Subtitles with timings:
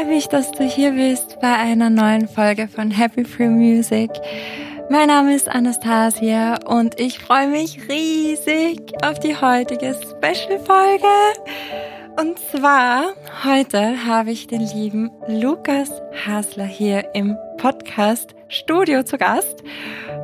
[0.00, 4.10] freue mich, dass du hier bist bei einer neuen Folge von Happy Free Music.
[4.88, 11.04] Mein Name ist Anastasia und ich freue mich riesig auf die heutige Special-Folge.
[12.18, 13.12] Und zwar
[13.44, 15.90] heute habe ich den lieben Lukas
[16.26, 19.62] Hasler hier im Podcast Studio zu Gast.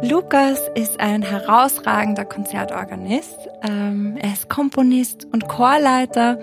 [0.02, 3.48] Lukas ist ein herausragender Konzertorganist.
[3.66, 6.38] Ähm, er ist Komponist und Chorleiter.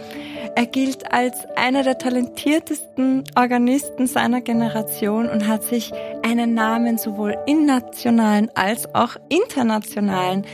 [0.56, 5.92] Er gilt als einer der talentiertesten Organisten seiner Generation und hat sich
[6.24, 10.46] einen Namen sowohl in nationalen als auch internationalen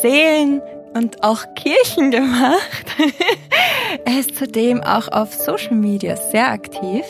[0.00, 0.62] Seelen
[0.96, 2.86] und auch Kirchen gemacht.
[4.04, 7.04] er ist zudem auch auf Social Media sehr aktiv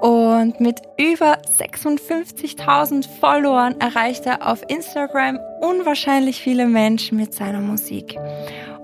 [0.00, 8.16] und mit über 56.000 Followern erreicht er auf Instagram unwahrscheinlich viele Menschen mit seiner Musik.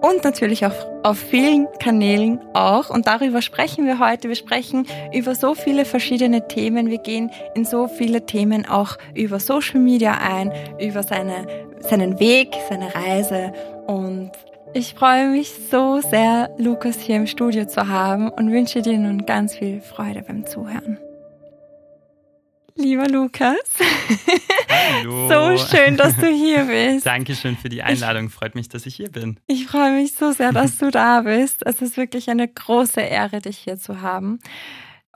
[0.00, 2.90] Und natürlich auch auf vielen Kanälen auch.
[2.90, 4.28] Und darüber sprechen wir heute.
[4.28, 6.90] Wir sprechen über so viele verschiedene Themen.
[6.90, 11.46] Wir gehen in so viele Themen auch über Social Media ein, über seine,
[11.88, 13.52] seinen Weg, seine Reise
[13.86, 14.32] und
[14.76, 19.24] ich freue mich so sehr, Lukas hier im Studio zu haben und wünsche dir nun
[19.24, 20.98] ganz viel Freude beim Zuhören.
[22.76, 23.56] Lieber Lukas,
[24.68, 25.28] Hallo.
[25.56, 27.06] so schön, dass du hier bist.
[27.06, 28.30] Dankeschön für die Einladung.
[28.30, 29.38] Freut mich, dass ich hier bin.
[29.46, 31.64] Ich freue mich so sehr, dass du da bist.
[31.64, 34.40] Es ist wirklich eine große Ehre, dich hier zu haben.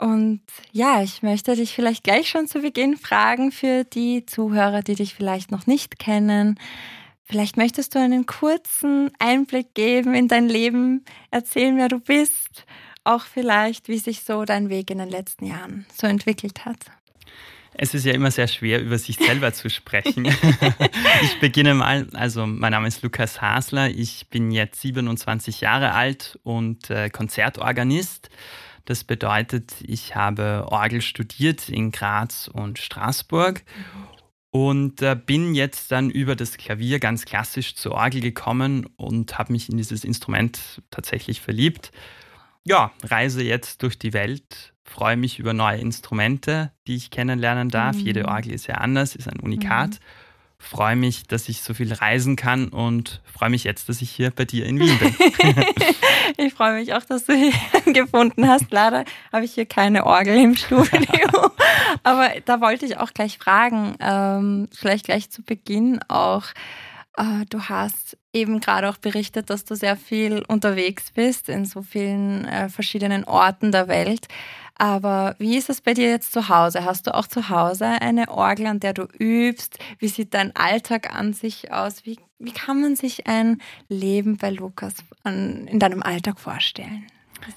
[0.01, 4.95] Und ja, ich möchte dich vielleicht gleich schon zu Beginn fragen für die Zuhörer, die
[4.95, 6.59] dich vielleicht noch nicht kennen.
[7.25, 12.65] Vielleicht möchtest du einen kurzen Einblick geben in dein Leben, erzählen, wer du bist,
[13.05, 16.79] auch vielleicht, wie sich so dein Weg in den letzten Jahren so entwickelt hat.
[17.75, 20.27] Es ist ja immer sehr schwer, über sich selber zu sprechen.
[21.23, 22.09] ich beginne mal.
[22.15, 23.91] Also, mein Name ist Lukas Hasler.
[23.91, 28.31] Ich bin jetzt 27 Jahre alt und äh, Konzertorganist.
[28.89, 33.63] Das bedeutet, ich habe Orgel studiert in Graz und Straßburg
[34.51, 39.53] und äh, bin jetzt dann über das Klavier ganz klassisch zur Orgel gekommen und habe
[39.53, 41.93] mich in dieses Instrument tatsächlich verliebt.
[42.65, 47.97] Ja, reise jetzt durch die Welt, freue mich über neue Instrumente, die ich kennenlernen darf.
[47.97, 48.07] Mhm.
[48.07, 49.91] Jede Orgel ist ja anders, ist ein Unikat.
[49.91, 50.28] Mhm
[50.59, 54.31] freue mich, dass ich so viel reisen kann und freue mich jetzt, dass ich hier
[54.31, 55.15] bei dir in Wien bin.
[56.37, 57.53] ich freue mich auch, dass du hier
[57.93, 58.71] gefunden hast.
[58.71, 61.51] Leider habe ich hier keine Orgel im Studio.
[62.03, 66.45] Aber da wollte ich auch gleich fragen, ähm, vielleicht gleich zu Beginn auch.
[67.17, 71.83] Äh, du hast eben gerade auch berichtet, dass du sehr viel unterwegs bist in so
[71.83, 74.27] vielen äh, verschiedenen Orten der Welt.
[74.79, 76.85] Aber wie ist es bei dir jetzt zu Hause?
[76.85, 79.79] Hast du auch zu Hause eine Orgel, an der du übst?
[79.99, 82.07] Wie sieht dein Alltag an sich aus?
[82.07, 84.95] Wie, wie kann man sich ein Leben bei Lukas
[85.25, 87.07] an, in deinem Alltag vorstellen?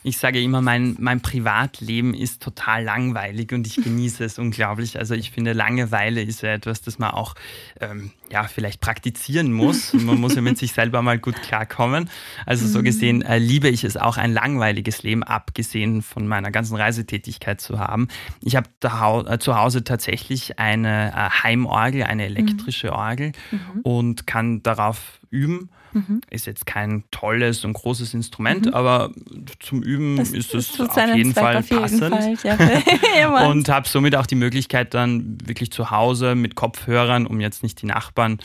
[0.03, 4.97] Ich sage immer, mein, mein Privatleben ist total langweilig und ich genieße es unglaublich.
[4.97, 7.35] Also ich finde, Langeweile ist ja etwas, das man auch
[7.79, 9.93] ähm, ja, vielleicht praktizieren muss.
[9.93, 12.09] Man muss ja mit sich selber mal gut klarkommen.
[12.45, 16.75] Also so gesehen äh, liebe ich es auch, ein langweiliges Leben, abgesehen von meiner ganzen
[16.75, 18.07] Reisetätigkeit zu haben.
[18.41, 23.81] Ich habe äh, zu Hause tatsächlich eine äh, Heimorgel, eine elektrische Orgel mhm.
[23.83, 25.69] und kann darauf üben.
[25.93, 26.21] Mhm.
[26.29, 28.73] Ist jetzt kein tolles und großes Instrument, mhm.
[28.73, 29.11] aber
[29.59, 32.41] zum Üben das ist es auf jeden Zweck Fall auf jeden passend.
[32.43, 33.47] Fall, ja.
[33.49, 37.81] und habe somit auch die Möglichkeit, dann wirklich zu Hause mit Kopfhörern, um jetzt nicht
[37.81, 38.39] die Nachbarn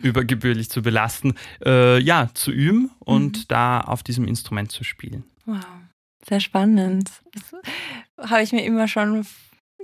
[0.00, 1.34] übergebührlich zu belasten,
[1.64, 3.44] äh, ja, zu üben und mhm.
[3.48, 5.24] da auf diesem Instrument zu spielen.
[5.46, 5.58] Wow,
[6.26, 7.10] sehr spannend.
[8.18, 9.26] Das habe ich mir immer schon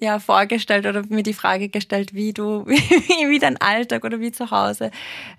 [0.00, 4.32] ja, vorgestellt oder mir die Frage gestellt, wie du, wie, wie dein Alltag oder wie
[4.32, 4.90] zu Hause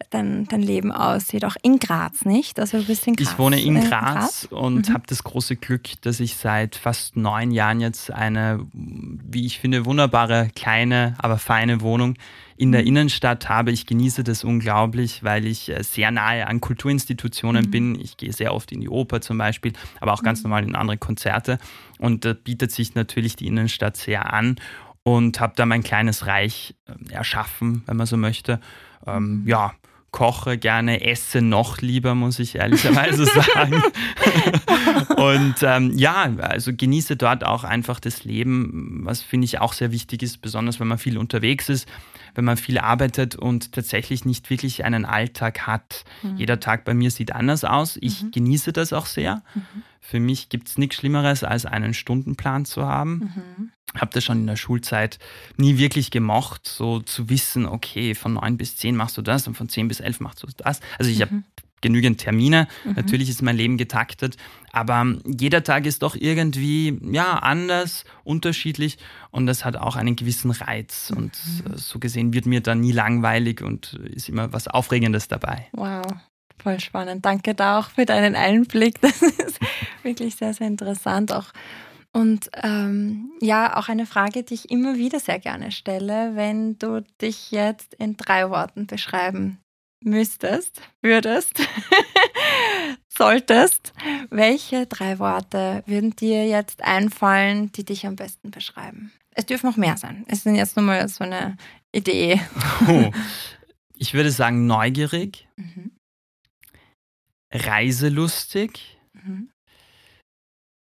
[0.09, 1.45] dein, dein Leben aussieht.
[1.45, 2.59] Auch in Graz, nicht?
[2.59, 3.31] Also du bist in Graz.
[3.31, 4.47] Ich wohne in Graz, äh, Graz?
[4.51, 4.93] und mhm.
[4.93, 9.85] habe das große Glück, dass ich seit fast neun Jahren jetzt eine, wie ich finde,
[9.85, 12.15] wunderbare, kleine, aber feine Wohnung
[12.57, 12.87] in der mhm.
[12.87, 13.71] Innenstadt habe.
[13.71, 17.71] Ich genieße das unglaublich, weil ich äh, sehr nahe an Kulturinstitutionen mhm.
[17.71, 17.99] bin.
[17.99, 20.49] Ich gehe sehr oft in die Oper zum Beispiel, aber auch ganz mhm.
[20.49, 21.59] normal in andere Konzerte.
[21.99, 24.57] Und da bietet sich natürlich die Innenstadt sehr an
[25.03, 28.59] und habe da mein kleines Reich äh, erschaffen, wenn man so möchte.
[29.05, 29.47] Ähm, mhm.
[29.47, 29.73] ja,
[30.09, 33.83] koche gerne, esse noch lieber, muss ich ehrlicherweise sagen.
[35.15, 39.91] und ähm, ja, also genieße dort auch einfach das Leben, was finde ich auch sehr
[39.91, 41.87] wichtig ist, besonders wenn man viel unterwegs ist
[42.35, 46.03] wenn man viel arbeitet und tatsächlich nicht wirklich einen Alltag hat.
[46.23, 46.37] Mhm.
[46.37, 47.97] Jeder Tag bei mir sieht anders aus.
[48.01, 48.31] Ich mhm.
[48.31, 49.43] genieße das auch sehr.
[49.53, 49.83] Mhm.
[49.99, 53.33] Für mich gibt es nichts Schlimmeres, als einen Stundenplan zu haben.
[53.35, 53.71] Mhm.
[53.99, 55.19] Habe das schon in der Schulzeit
[55.57, 59.55] nie wirklich gemocht, so zu wissen, okay, von neun bis zehn machst du das und
[59.55, 60.81] von zehn bis elf machst du das.
[60.97, 61.43] Also ich habe mhm.
[61.81, 62.67] Genügend Termine.
[62.83, 62.93] Mhm.
[62.93, 64.37] Natürlich ist mein Leben getaktet,
[64.71, 68.97] aber jeder Tag ist doch irgendwie ja anders, unterschiedlich
[69.31, 71.73] und das hat auch einen gewissen Reiz und mhm.
[71.73, 75.67] Äh, so gesehen wird mir da nie langweilig und ist immer was Aufregendes dabei.
[75.73, 76.03] Wow.
[76.59, 77.23] Voll spannend.
[77.23, 78.99] Danke da auch für deinen Einblick.
[79.01, 79.59] Das ist
[80.01, 81.31] wirklich sehr, sehr interessant.
[81.31, 81.45] Auch
[82.13, 87.03] und ähm, ja, auch eine Frage, die ich immer wieder sehr gerne stelle, wenn du
[87.21, 89.59] dich jetzt in drei Worten beschreiben
[90.03, 91.59] müsstest, würdest,
[93.09, 93.93] solltest,
[94.29, 99.11] welche drei Worte würden dir jetzt einfallen, die dich am besten beschreiben?
[99.31, 100.25] Es dürfen noch mehr sein.
[100.27, 101.57] Es sind jetzt nur mal so eine
[101.91, 102.41] Idee.
[102.87, 103.11] Oh,
[103.95, 105.91] ich würde sagen neugierig, mhm.
[107.51, 109.49] reiselustig, mhm.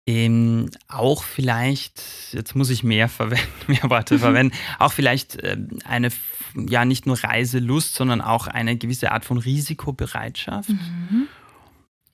[0.09, 2.01] Ähm, auch vielleicht,
[2.31, 4.19] jetzt muss ich mehr, verwenden, mehr Worte mhm.
[4.19, 6.09] verwenden, auch vielleicht äh, eine,
[6.55, 11.27] ja, nicht nur Reiselust, sondern auch eine gewisse Art von Risikobereitschaft mhm.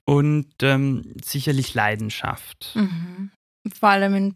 [0.04, 2.72] und ähm, sicherlich Leidenschaft.
[2.74, 3.30] Mhm.
[3.78, 4.34] Vor allem in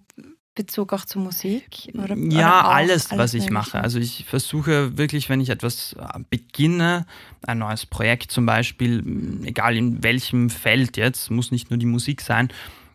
[0.58, 1.88] Bezug auch zur Musik?
[1.94, 3.80] Oder, ja, oder alles, alles, was ich mache.
[3.80, 7.06] Also ich versuche wirklich, wenn ich etwas äh, beginne,
[7.46, 12.20] ein neues Projekt zum Beispiel, egal in welchem Feld jetzt, muss nicht nur die Musik
[12.20, 12.48] sein,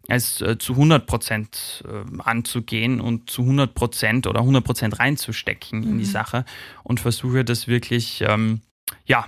[0.08, 5.80] es äh, zu 100 Prozent äh, anzugehen und zu 100 Prozent oder 100 Prozent reinzustecken
[5.80, 5.92] mhm.
[5.92, 6.10] in die mhm.
[6.10, 6.46] Sache
[6.84, 8.62] und versuche das wirklich, ähm,
[9.06, 9.28] ja,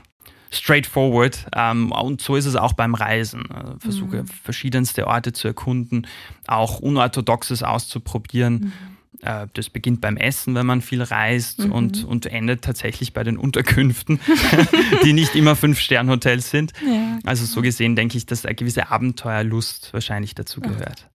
[0.51, 1.47] straightforward.
[1.55, 3.49] Ähm, und so ist es auch beim Reisen.
[3.49, 4.27] Äh, versuche mhm.
[4.27, 6.07] verschiedenste Orte zu erkunden,
[6.47, 8.53] auch Unorthodoxes auszuprobieren.
[8.53, 8.73] Mhm.
[9.21, 11.71] Äh, das beginnt beim Essen, wenn man viel reist mhm.
[11.71, 14.19] und, und endet tatsächlich bei den Unterkünften,
[15.03, 16.73] die nicht immer Fünf-Stern-Hotels sind.
[16.85, 17.19] Ja.
[17.23, 21.09] Also so gesehen denke ich, dass eine gewisse Abenteuerlust wahrscheinlich dazu gehört.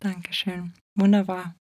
[0.00, 0.72] Dankeschön.
[0.94, 1.54] Wunderbar.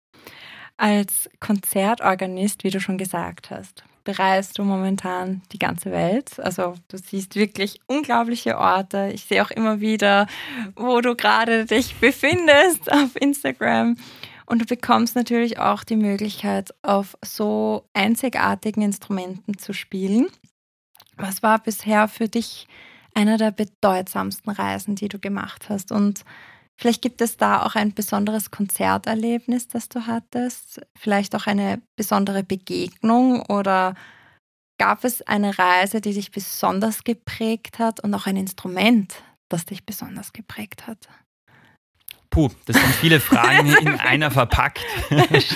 [0.77, 6.39] Als Konzertorganist, wie du schon gesagt hast, bereist du momentan die ganze Welt.
[6.39, 9.11] Also du siehst wirklich unglaubliche Orte.
[9.13, 10.27] Ich sehe auch immer wieder,
[10.77, 13.97] wo du gerade dich befindest auf Instagram.
[14.47, 20.29] Und du bekommst natürlich auch die Möglichkeit, auf so einzigartigen Instrumenten zu spielen.
[21.17, 22.69] Was war bisher für dich
[23.13, 25.91] einer der bedeutsamsten Reisen, die du gemacht hast?
[25.91, 26.25] Und
[26.77, 32.45] vielleicht gibt es da auch ein besonderes Konzerterlebnis, das du hattest, vielleicht auch eine besondere
[32.45, 33.95] Begegnung oder
[34.79, 39.15] gab es eine Reise, die dich besonders geprägt hat und auch ein Instrument,
[39.49, 41.09] das dich besonders geprägt hat?
[42.31, 44.85] Puh, das sind viele Fragen in einer verpackt.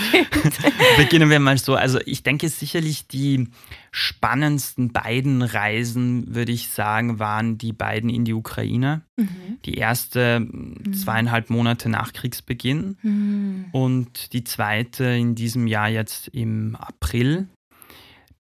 [0.96, 1.74] Beginnen wir mal so.
[1.74, 3.48] Also ich denke sicherlich die
[3.90, 9.02] spannendsten beiden Reisen, würde ich sagen, waren die beiden in die Ukraine.
[9.16, 9.58] Mhm.
[9.64, 10.92] Die erste mhm.
[10.94, 13.64] zweieinhalb Monate nach Kriegsbeginn mhm.
[13.72, 17.48] und die zweite in diesem Jahr jetzt im April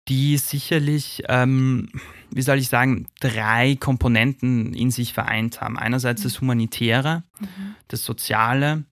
[0.09, 1.89] die sicherlich, ähm,
[2.31, 5.79] wie soll ich sagen, drei Komponenten in sich vereint haben.
[5.79, 7.75] Einerseits das Humanitäre, mhm.
[7.89, 8.85] das Soziale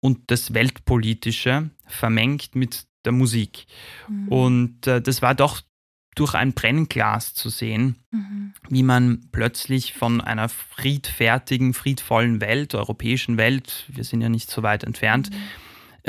[0.00, 3.66] und das Weltpolitische vermengt mit der Musik.
[4.08, 4.28] Mhm.
[4.28, 5.60] Und äh, das war doch
[6.14, 8.52] durch ein Brennglas zu sehen, mhm.
[8.68, 14.62] wie man plötzlich von einer friedfertigen, friedvollen Welt, europäischen Welt, wir sind ja nicht so
[14.62, 15.36] weit entfernt, mhm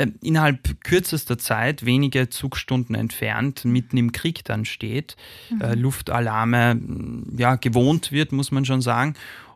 [0.00, 5.16] äh, innerhalb kürzester Zeit, wenige Zugstunden entfernt, mitten im Krieg dann steht,
[5.50, 5.60] mhm.
[5.60, 6.80] äh, Luftalarme
[7.36, 9.14] ja, gewohnt wird, muss man schon sagen,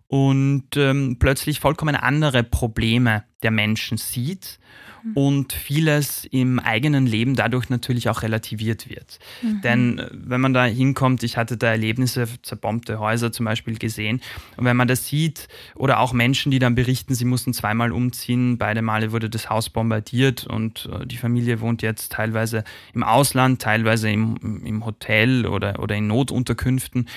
[0.09, 4.59] und ähm, plötzlich vollkommen andere Probleme der Menschen sieht
[5.05, 5.13] Mhm.
[5.15, 9.19] und vieles im eigenen Leben dadurch natürlich auch relativiert wird.
[9.43, 9.61] Mhm.
[9.61, 14.21] Denn äh, wenn man da hinkommt, ich hatte da Erlebnisse, zerbombte Häuser zum Beispiel gesehen,
[14.57, 18.59] und wenn man das sieht oder auch Menschen, die dann berichten, sie mussten zweimal umziehen,
[18.59, 23.61] beide Male wurde das Haus bombardiert und äh, die Familie wohnt jetzt teilweise im Ausland,
[23.61, 27.09] teilweise im, im Hotel oder, oder in Notunterkünften.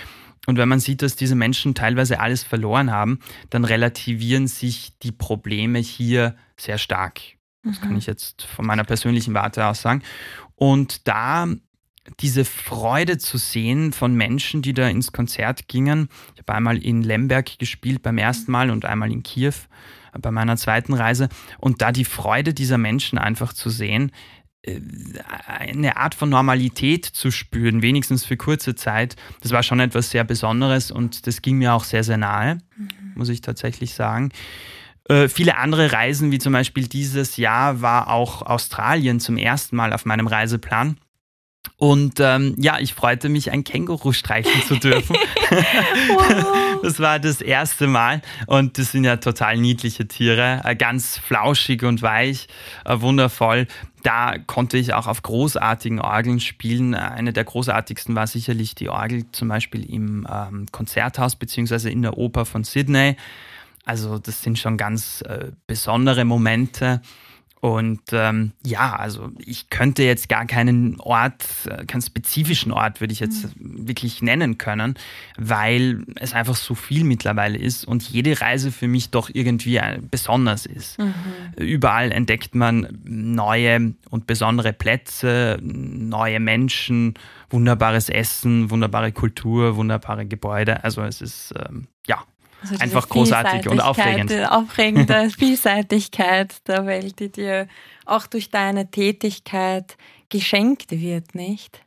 [0.47, 5.11] Und wenn man sieht, dass diese Menschen teilweise alles verloren haben, dann relativieren sich die
[5.11, 7.19] Probleme hier sehr stark.
[7.63, 7.97] Das kann mhm.
[7.97, 10.01] ich jetzt von meiner persönlichen Warte aus sagen.
[10.55, 11.47] Und da
[12.21, 16.09] diese Freude zu sehen von Menschen, die da ins Konzert gingen.
[16.35, 19.53] Ich habe einmal in Lemberg gespielt beim ersten Mal und einmal in Kiew
[20.19, 21.29] bei meiner zweiten Reise.
[21.59, 24.11] Und da die Freude dieser Menschen einfach zu sehen,
[25.47, 30.24] eine Art von Normalität zu spüren, wenigstens für kurze Zeit, das war schon etwas sehr
[30.24, 32.89] Besonderes und das ging mir auch sehr, sehr nahe, mhm.
[33.15, 34.31] muss ich tatsächlich sagen.
[35.09, 39.93] Äh, viele andere Reisen, wie zum Beispiel dieses Jahr, war auch Australien zum ersten Mal
[39.93, 40.97] auf meinem Reiseplan.
[41.75, 45.15] Und ähm, ja, ich freute mich, ein Känguru streichen zu dürfen.
[45.50, 46.81] wow.
[46.81, 48.21] Das war das erste Mal.
[48.47, 52.47] Und das sind ja total niedliche Tiere, äh, ganz flauschig und weich,
[52.86, 53.67] äh, wundervoll.
[54.03, 56.95] Da konnte ich auch auf großartigen Orgeln spielen.
[56.95, 62.17] Eine der großartigsten war sicherlich die Orgel zum Beispiel im ähm, Konzerthaus beziehungsweise in der
[62.17, 63.17] Oper von Sydney.
[63.86, 67.01] Also das sind schon ganz äh, besondere Momente.
[67.59, 73.13] Und ähm, ja, also ich könnte jetzt gar keinen Ort, äh, keinen spezifischen Ort würde
[73.13, 73.87] ich jetzt mhm.
[73.87, 74.93] wirklich nennen können,
[75.37, 79.99] weil es einfach so viel mittlerweile ist und jede Reise für mich doch irgendwie äh,
[79.99, 80.99] besonders ist.
[80.99, 81.13] Mhm.
[81.57, 87.15] Überall entdeckt man neue und besondere Plätze, neue Menschen,
[87.49, 90.83] wunderbares Essen, wunderbare Kultur, wunderbare Gebäude.
[90.83, 92.23] Also es ist ähm, ja
[92.61, 94.31] also Einfach großartig und aufregend.
[94.49, 97.67] Aufregende Vielseitigkeit der Welt, die dir
[98.05, 99.97] auch durch deine Tätigkeit
[100.29, 101.81] geschenkt wird, nicht?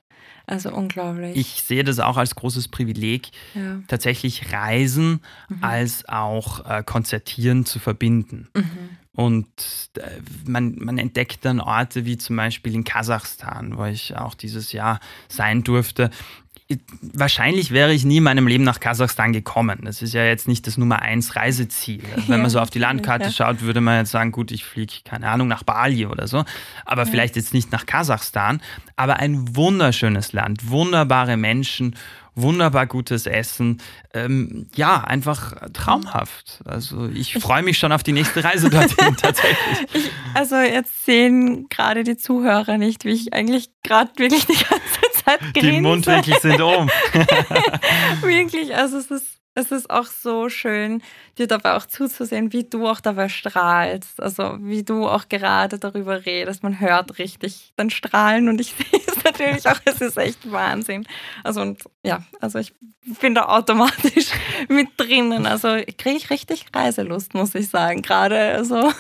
[0.46, 1.36] Also unglaublich.
[1.36, 3.80] Ich sehe das auch als großes Privileg, ja.
[3.86, 5.62] tatsächlich Reisen mhm.
[5.62, 8.48] als auch äh, Konzertieren zu verbinden.
[8.56, 8.98] Mhm.
[9.12, 9.46] Und
[9.96, 14.72] äh, man, man entdeckt dann Orte wie zum Beispiel in Kasachstan, wo ich auch dieses
[14.72, 14.98] Jahr
[15.28, 16.10] sein durfte
[17.00, 19.80] wahrscheinlich wäre ich nie in meinem Leben nach Kasachstan gekommen.
[19.82, 22.02] Das ist ja jetzt nicht das Nummer eins Reiseziel.
[22.20, 23.30] Also wenn man so auf die Landkarte ja.
[23.30, 26.44] schaut, würde man jetzt sagen, gut, ich fliege, keine Ahnung, nach Bali oder so.
[26.84, 27.10] Aber ja.
[27.10, 28.60] vielleicht jetzt nicht nach Kasachstan.
[28.96, 31.96] Aber ein wunderschönes Land, wunderbare Menschen,
[32.34, 33.80] wunderbar gutes Essen.
[34.14, 36.60] Ähm, ja, einfach traumhaft.
[36.64, 39.86] Also ich freue mich schon auf die nächste Reise dorthin tatsächlich.
[39.92, 44.68] Ich, also jetzt sehen gerade die Zuhörer nicht, wie ich eigentlich gerade wirklich die ganze
[44.68, 45.60] Zeit grinse.
[45.60, 46.88] Die Mundwinkel sind oben.
[48.22, 51.02] wirklich, also es ist es ist auch so schön,
[51.40, 54.20] dir dabei auch zuzusehen, wie du auch dabei strahlst.
[54.22, 56.62] Also wie du auch gerade darüber redest.
[56.62, 59.80] Man hört richtig dann strahlen und ich sehe es natürlich auch.
[59.84, 61.06] Es ist echt Wahnsinn.
[61.42, 62.72] Also und ja, also ich
[63.20, 64.28] bin da automatisch
[64.68, 65.46] mit drinnen.
[65.46, 65.68] Also
[65.98, 68.02] kriege ich richtig Reiselust, muss ich sagen.
[68.02, 68.92] Gerade also.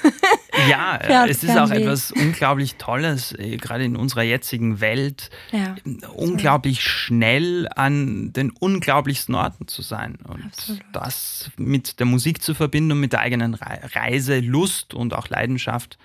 [0.68, 5.76] Ja, Fern, es ist auch etwas unglaublich Tolles, äh, gerade in unserer jetzigen Welt, ja,
[6.14, 10.18] unglaublich schnell an den unglaublichsten Orten zu sein.
[10.26, 10.82] Und Absolut.
[10.92, 15.98] das mit der Musik zu verbinden und mit der eigenen Reise, Lust und auch Leidenschaft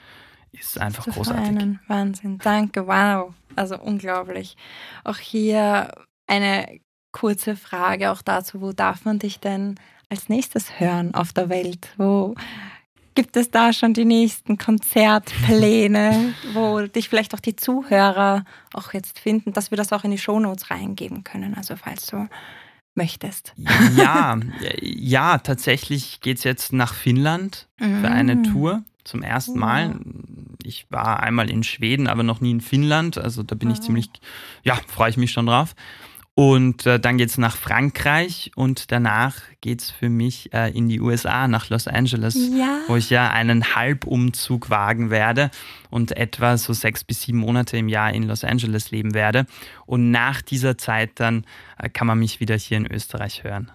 [0.51, 1.43] ist einfach großartig.
[1.45, 1.79] Vereinen.
[1.87, 3.33] Wahnsinn, danke, wow.
[3.55, 4.55] Also unglaublich.
[5.03, 5.91] Auch hier
[6.27, 6.79] eine
[7.11, 9.75] kurze Frage auch dazu, wo darf man dich denn
[10.09, 11.89] als nächstes hören auf der Welt?
[11.97, 12.35] Wo
[13.15, 19.19] gibt es da schon die nächsten Konzertpläne, wo dich vielleicht auch die Zuhörer auch jetzt
[19.19, 22.27] finden, dass wir das auch in die Shownotes reingeben können, also falls du
[22.95, 23.53] möchtest.
[23.95, 24.39] Ja,
[24.81, 28.43] ja, tatsächlich geht es jetzt nach Finnland für eine mm.
[28.45, 29.99] Tour zum ersten Mal.
[30.63, 33.17] Ich war einmal in Schweden, aber noch nie in Finnland.
[33.17, 34.09] Also da bin ich ziemlich,
[34.63, 35.75] ja, freue ich mich schon drauf.
[36.37, 41.47] Und äh, dann geht's nach Frankreich und danach geht's für mich äh, in die USA,
[41.47, 42.79] nach Los Angeles, ja.
[42.87, 45.49] wo ich ja einen Halbumzug wagen werde
[45.89, 49.45] und etwa so sechs bis sieben Monate im Jahr in Los Angeles leben werde.
[49.85, 51.45] Und nach dieser Zeit dann
[51.79, 53.71] äh, kann man mich wieder hier in Österreich hören.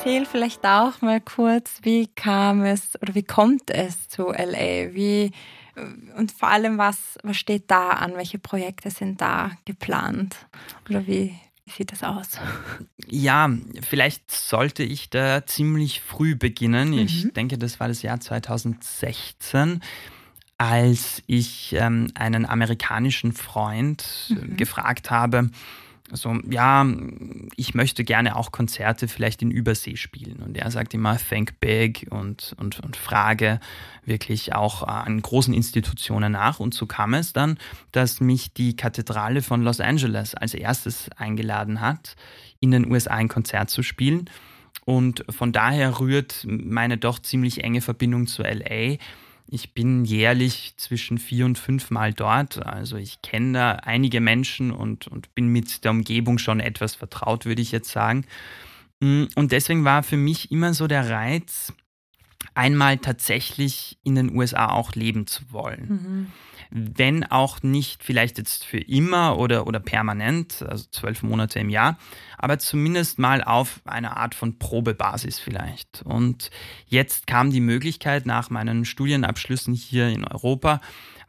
[0.00, 4.94] Erzähl vielleicht auch mal kurz, wie kam es oder wie kommt es zu LA?
[4.94, 5.30] Wie
[6.16, 8.14] und vor allem, was, was steht da an?
[8.16, 10.36] Welche Projekte sind da geplant?
[10.88, 11.34] Oder wie,
[11.66, 12.30] wie sieht das aus?
[13.08, 13.50] Ja,
[13.86, 16.92] vielleicht sollte ich da ziemlich früh beginnen.
[16.92, 16.98] Mhm.
[16.98, 19.82] Ich denke, das war das Jahr 2016
[20.56, 24.58] als ich ähm, einen amerikanischen Freund mhm.
[24.58, 25.48] gefragt habe,
[26.12, 26.86] so, ja,
[27.56, 30.42] ich möchte gerne auch Konzerte vielleicht in Übersee spielen.
[30.42, 33.60] Und er sagt immer, think big und, und, und frage
[34.04, 36.60] wirklich auch an großen Institutionen nach.
[36.60, 37.58] Und so kam es dann,
[37.92, 42.16] dass mich die Kathedrale von Los Angeles als erstes eingeladen hat,
[42.60, 44.28] in den USA ein Konzert zu spielen.
[44.84, 48.96] Und von daher rührt meine doch ziemlich enge Verbindung zu LA
[49.50, 52.64] ich bin jährlich zwischen vier und fünf Mal dort.
[52.64, 57.44] Also ich kenne da einige Menschen und, und bin mit der Umgebung schon etwas vertraut,
[57.44, 58.24] würde ich jetzt sagen.
[59.00, 61.72] Mm, und deswegen war für mich immer so der Reiz,
[62.54, 65.88] einmal tatsächlich in den USA auch leben zu wollen.
[65.88, 66.26] Mhm
[66.70, 71.98] wenn auch nicht vielleicht jetzt für immer oder, oder permanent, also zwölf Monate im Jahr,
[72.38, 76.02] aber zumindest mal auf eine Art von Probebasis vielleicht.
[76.04, 76.50] Und
[76.86, 80.80] jetzt kam die Möglichkeit nach meinen Studienabschlüssen hier in Europa,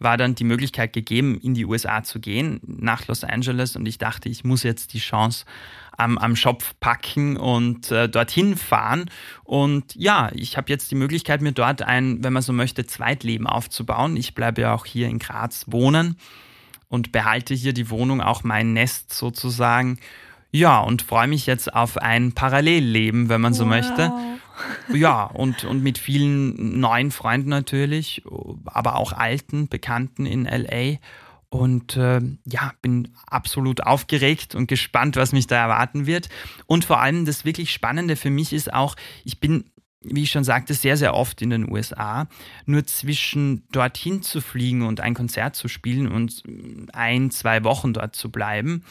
[0.02, 3.76] war dann die Möglichkeit gegeben, in die USA zu gehen, nach Los Angeles.
[3.76, 5.46] Und ich dachte, ich muss jetzt die Chance
[5.96, 9.10] am, am Schopf packen und äh, dorthin fahren.
[9.44, 13.48] Und ja, ich habe jetzt die Möglichkeit, mir dort ein, wenn man so möchte, Zweitleben
[13.48, 14.18] aufzubauen.
[14.18, 16.18] Ich bleibe ja auch hier in Graz wohnen
[16.90, 20.00] und behalte hier die Wohnung, auch mein Nest sozusagen.
[20.52, 23.70] Ja, und freue mich jetzt auf ein Parallelleben, wenn man so wow.
[23.70, 24.12] möchte.
[24.94, 28.24] Ja, und, und mit vielen neuen Freunden natürlich,
[28.66, 30.98] aber auch alten Bekannten in LA.
[31.50, 36.30] Und äh, ja, bin absolut aufgeregt und gespannt, was mich da erwarten wird.
[36.66, 39.66] Und vor allem das wirklich Spannende für mich ist auch, ich bin
[40.04, 42.28] wie ich schon sagte, sehr, sehr oft in den USA.
[42.66, 46.44] Nur zwischen dorthin zu fliegen und ein Konzert zu spielen und
[46.94, 48.84] ein, zwei Wochen dort zu bleiben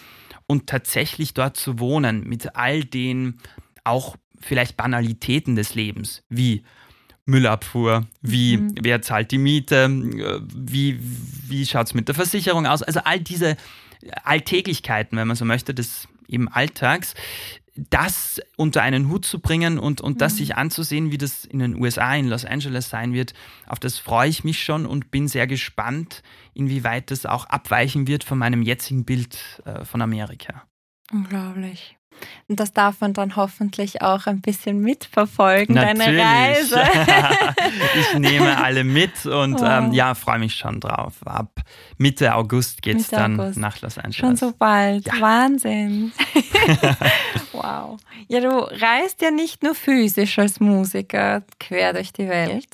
[0.47, 3.39] und tatsächlich dort zu wohnen mit all den
[3.83, 6.63] auch vielleicht Banalitäten des Lebens, wie
[7.27, 8.75] Müllabfuhr, wie mhm.
[8.81, 9.89] wer zahlt die Miete,
[10.55, 10.99] wie,
[11.49, 12.83] wie schaut es mit der Versicherung aus.
[12.83, 13.57] Also all diese
[14.25, 17.15] Alltäglichkeiten, wenn man so möchte, des eben Alltags,
[17.89, 20.19] das unter einen Hut zu bringen und, und mhm.
[20.19, 23.33] das sich anzusehen, wie das in den USA, in Los Angeles sein wird,
[23.67, 28.25] auf das freue ich mich schon und bin sehr gespannt, inwieweit das auch abweichen wird
[28.25, 30.65] von meinem jetzigen Bild äh, von Amerika.
[31.13, 31.97] Unglaublich.
[32.49, 35.99] Und das darf man dann hoffentlich auch ein bisschen mitverfolgen, Natürlich.
[35.99, 36.83] deine Reise.
[38.01, 39.65] ich nehme alle mit und oh.
[39.65, 41.15] ähm, ja, freue mich schon drauf.
[41.25, 41.61] Ab
[41.99, 43.59] Mitte August geht es dann August.
[43.59, 44.17] nach Los Angeles.
[44.17, 45.07] Schon so bald.
[45.07, 45.21] Ja.
[45.21, 46.13] Wahnsinn.
[47.53, 47.99] wow.
[48.29, 52.69] Ja, du reist ja nicht nur physisch als Musiker quer durch die Welt,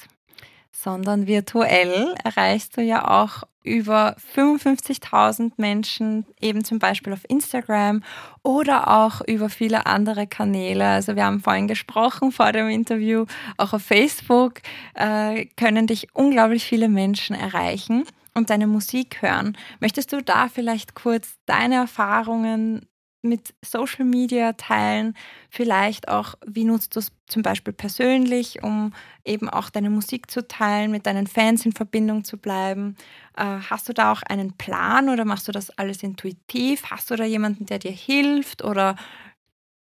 [0.73, 8.03] sondern virtuell erreichst du ja auch über 55.000 Menschen, eben zum Beispiel auf Instagram
[8.43, 10.87] oder auch über viele andere Kanäle.
[10.87, 13.27] Also wir haben vorhin gesprochen vor dem Interview,
[13.57, 14.61] auch auf Facebook
[14.95, 19.57] äh, können dich unglaublich viele Menschen erreichen und deine Musik hören.
[19.81, 22.87] Möchtest du da vielleicht kurz deine Erfahrungen
[23.29, 25.15] mit Social Media teilen?
[25.51, 28.93] Vielleicht auch, wie nutzt du es zum Beispiel persönlich, um
[29.25, 32.97] eben auch deine Musik zu teilen, mit deinen Fans in Verbindung zu bleiben?
[33.37, 36.91] Äh, hast du da auch einen Plan oder machst du das alles intuitiv?
[36.91, 38.65] Hast du da jemanden, der dir hilft?
[38.65, 38.97] Oder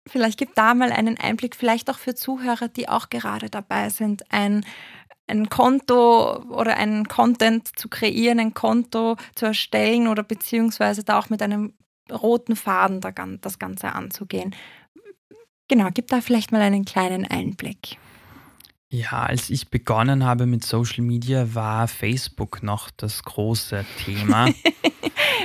[0.06, 4.30] vielleicht gib da mal einen Einblick, vielleicht auch für Zuhörer, die auch gerade dabei sind,
[4.30, 4.64] ein
[5.28, 11.30] ein Konto oder einen Content zu kreieren, ein Konto zu erstellen oder beziehungsweise da auch
[11.30, 11.74] mit einem
[12.10, 13.00] roten Faden
[13.40, 14.54] das Ganze anzugehen.
[15.68, 17.98] Genau, gib da vielleicht mal einen kleinen Einblick.
[18.90, 24.48] Ja, als ich begonnen habe mit Social Media, war Facebook noch das große Thema.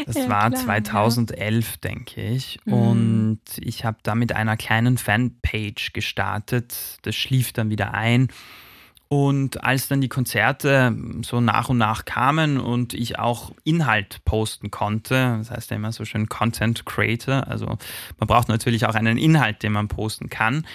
[0.05, 1.89] Das ja, war klar, 2011, ja.
[1.89, 2.59] denke ich.
[2.65, 2.73] Mhm.
[2.73, 6.97] Und ich habe da mit einer kleinen Fanpage gestartet.
[7.03, 8.27] Das schlief dann wieder ein.
[9.13, 14.71] Und als dann die Konzerte so nach und nach kamen und ich auch Inhalt posten
[14.71, 17.67] konnte, das heißt ja immer so schön Content Creator, also
[18.17, 20.65] man braucht natürlich auch einen Inhalt, den man posten kann.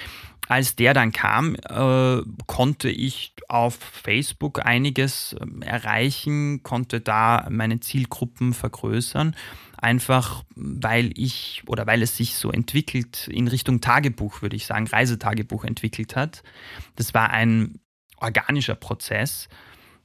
[0.47, 7.81] Als der dann kam, äh, konnte ich auf Facebook einiges ähm, erreichen, konnte da meine
[7.81, 9.35] Zielgruppen vergrößern
[9.81, 14.89] einfach weil ich oder weil es sich so entwickelt in Richtung Tagebuch, würde ich sagen,
[14.89, 16.43] Reisetagebuch entwickelt hat.
[16.97, 17.79] Das war ein
[18.21, 19.49] organischer Prozess.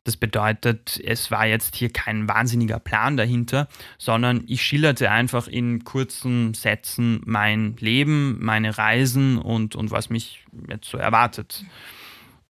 [0.04, 5.86] Das bedeutet, es war jetzt hier kein wahnsinniger Plan dahinter, sondern ich schilderte einfach in
[5.86, 11.64] kurzen Sätzen mein Leben, meine Reisen und, und was mich jetzt so erwartet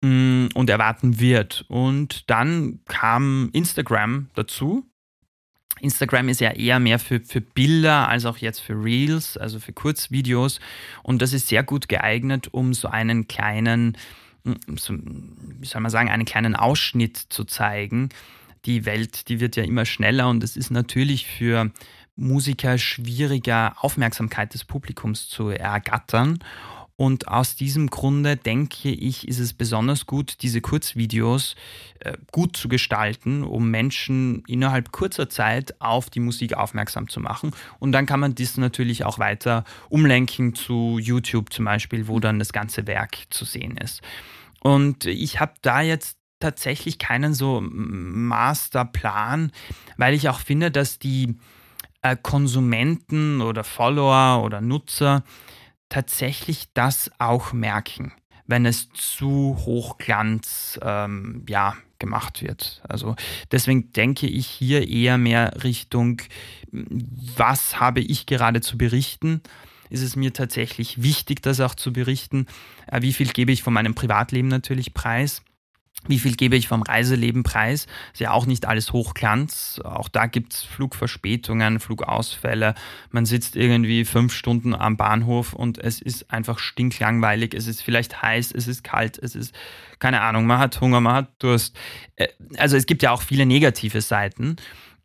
[0.00, 1.64] mm, und erwarten wird.
[1.68, 4.84] Und dann kam Instagram dazu.
[5.80, 9.72] Instagram ist ja eher mehr für, für Bilder als auch jetzt für Reels, also für
[9.72, 10.58] Kurzvideos.
[11.04, 13.96] Und das ist sehr gut geeignet, um so einen kleinen
[14.44, 18.10] wie soll man sagen, einen kleinen Ausschnitt zu zeigen.
[18.66, 21.70] Die Welt, die wird ja immer schneller und es ist natürlich für
[22.16, 26.38] Musiker schwieriger, Aufmerksamkeit des Publikums zu ergattern.
[26.96, 31.56] Und aus diesem Grunde denke ich, ist es besonders gut, diese Kurzvideos
[31.98, 37.50] äh, gut zu gestalten, um Menschen innerhalb kurzer Zeit auf die Musik aufmerksam zu machen.
[37.80, 42.38] Und dann kann man das natürlich auch weiter umlenken zu YouTube zum Beispiel, wo dann
[42.38, 44.00] das ganze Werk zu sehen ist.
[44.60, 49.50] Und ich habe da jetzt tatsächlich keinen so Masterplan,
[49.96, 51.38] weil ich auch finde, dass die
[52.02, 55.24] äh, Konsumenten oder Follower oder Nutzer
[55.88, 58.12] tatsächlich das auch merken,
[58.46, 62.82] wenn es zu hochglanz ähm, ja, gemacht wird.
[62.88, 63.16] Also
[63.50, 66.20] deswegen denke ich hier eher mehr Richtung,
[66.70, 69.42] was habe ich gerade zu berichten?
[69.90, 72.46] Ist es mir tatsächlich wichtig, das auch zu berichten?
[72.86, 75.42] Äh, wie viel gebe ich von meinem Privatleben natürlich preis?
[76.06, 77.86] Wie viel gebe ich vom Reiseleben preis?
[78.12, 79.80] Ist ja auch nicht alles Hochglanz.
[79.82, 82.74] Auch da gibt es Flugverspätungen, Flugausfälle.
[83.10, 87.54] Man sitzt irgendwie fünf Stunden am Bahnhof und es ist einfach stinklangweilig.
[87.54, 89.54] Es ist vielleicht heiß, es ist kalt, es ist,
[89.98, 91.76] keine Ahnung, man hat Hunger, man hat Durst.
[92.16, 94.56] Äh, also es gibt ja auch viele negative Seiten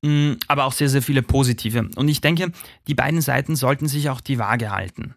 [0.01, 1.89] mm, aber auch sehr, sehr viele positive.
[1.95, 2.51] Und ich denke,
[2.87, 5.15] die beiden Seiten sollten sich auch die Waage halten.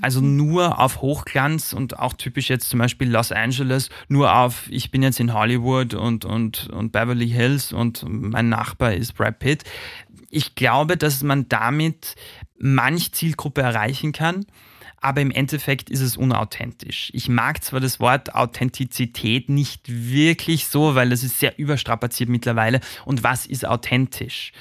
[0.00, 4.90] Also nur auf Hochglanz und auch typisch jetzt zum Beispiel Los Angeles, nur auf, ich
[4.90, 9.62] bin jetzt in Hollywood und, und, und Beverly Hills und mein Nachbar ist Brad Pitt.
[10.30, 12.16] Ich glaube, dass man damit
[12.58, 14.46] manch Zielgruppe erreichen kann,
[15.00, 17.10] aber im Endeffekt ist es unauthentisch.
[17.12, 22.80] Ich mag zwar das Wort Authentizität nicht wirklich so, weil es ist sehr überstrapaziert mittlerweile.
[23.04, 24.52] Und was ist authentisch?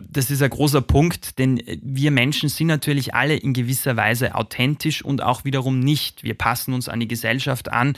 [0.00, 5.04] Das ist ein großer Punkt, denn wir Menschen sind natürlich alle in gewisser Weise authentisch
[5.04, 6.22] und auch wiederum nicht.
[6.22, 7.94] Wir passen uns an die Gesellschaft an.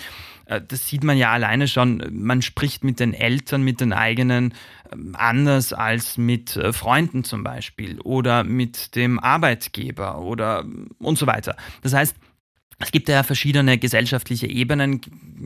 [0.47, 2.03] Äh, das sieht man ja alleine schon.
[2.11, 4.55] Man spricht mit den Eltern, mit den eigenen
[4.93, 10.65] ähm, anders als mit äh, Freunden zum Beispiel oder mit dem Arbeitgeber oder
[10.99, 11.57] und so weiter.
[11.83, 12.17] Das heißt,
[12.79, 15.01] es gibt ja verschiedene gesellschaftliche Ebenen,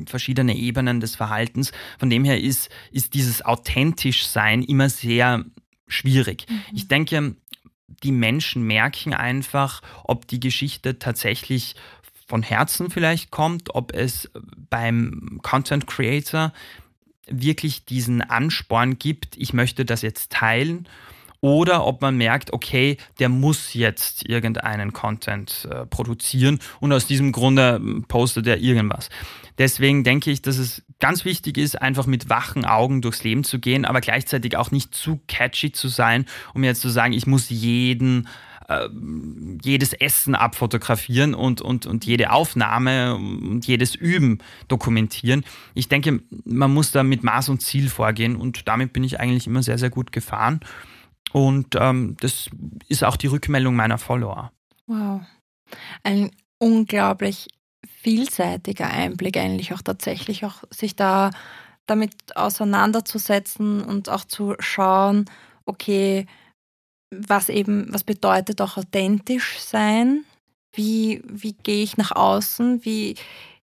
[0.07, 1.73] verschiedene Ebenen des Verhaltens.
[1.99, 5.45] Von dem her ist, ist dieses authentisch Sein immer sehr
[5.89, 6.47] schwierig.
[6.49, 6.63] Mhm.
[6.75, 7.35] Ich denke,
[8.03, 11.75] die Menschen merken einfach, ob die Geschichte tatsächlich
[12.27, 14.31] von Herzen vielleicht kommt, ob es
[14.71, 16.53] beim Content Creator
[17.27, 20.89] wirklich diesen Ansporn gibt, ich möchte das jetzt teilen
[21.41, 27.33] oder ob man merkt, okay, der muss jetzt irgendeinen Content äh, produzieren und aus diesem
[27.33, 29.09] Grunde postet er irgendwas.
[29.57, 33.59] Deswegen denke ich, dass es ganz wichtig ist, einfach mit wachen Augen durchs Leben zu
[33.59, 37.49] gehen, aber gleichzeitig auch nicht zu catchy zu sein, um jetzt zu sagen, ich muss
[37.51, 38.29] jeden
[38.69, 38.89] äh,
[39.63, 45.45] jedes Essen abfotografieren und, und, und jede Aufnahme und jedes Üben dokumentieren.
[45.75, 49.47] Ich denke, man muss da mit Maß und Ziel vorgehen und damit bin ich eigentlich
[49.47, 50.61] immer sehr, sehr gut gefahren.
[51.33, 52.51] Und ähm, das
[52.89, 54.53] ist auch die Rückmeldung meiner Follower.
[54.87, 55.23] Wow.
[56.03, 57.49] Ein unglaublich
[58.09, 61.31] vielseitiger Einblick eigentlich auch tatsächlich, auch sich da
[61.87, 65.27] damit auseinanderzusetzen und auch zu schauen,
[65.67, 66.27] okay,
[67.15, 70.25] was eben, was bedeutet auch authentisch sein?
[70.73, 72.83] Wie, wie gehe ich nach außen?
[72.83, 73.15] Wie,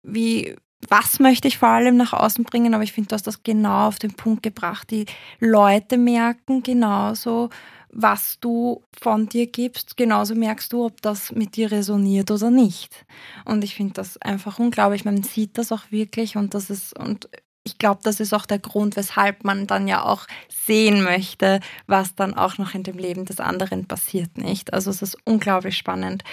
[0.03, 0.57] wie,
[0.89, 2.75] was möchte ich vor allem nach außen bringen?
[2.75, 4.91] Aber ich finde, du hast das genau auf den Punkt gebracht.
[4.91, 5.07] Die
[5.39, 7.51] Leute merken genauso,
[7.93, 13.05] was du von dir gibst, genauso merkst du, ob das mit dir resoniert oder nicht.
[13.45, 15.05] Und ich finde das einfach unglaublich.
[15.05, 17.29] Man sieht das auch wirklich und das ist, und
[17.65, 22.15] ich glaube, das ist auch der Grund, weshalb man dann ja auch sehen möchte, was
[22.15, 24.73] dann auch noch in dem Leben des anderen passiert, nicht?
[24.73, 26.25] Also es ist unglaublich spannend.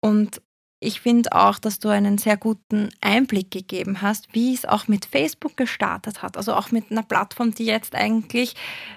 [0.00, 0.42] Und
[0.78, 5.06] ich finde auch, dass du einen sehr guten Einblick gegeben hast, wie es auch mit
[5.06, 6.36] Facebook gestartet hat.
[6.36, 8.54] Also auch mit einer Plattform, die jetzt eigentlich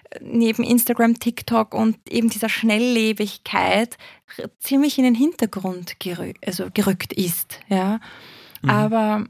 [0.09, 3.97] äh, neben Instagram, TikTok und eben dieser Schnelllebigkeit
[4.59, 7.59] ziemlich in den Hintergrund gerü also gerückt ist.
[7.69, 7.99] Ja.
[8.61, 8.69] Mhm.
[8.69, 9.23] Aber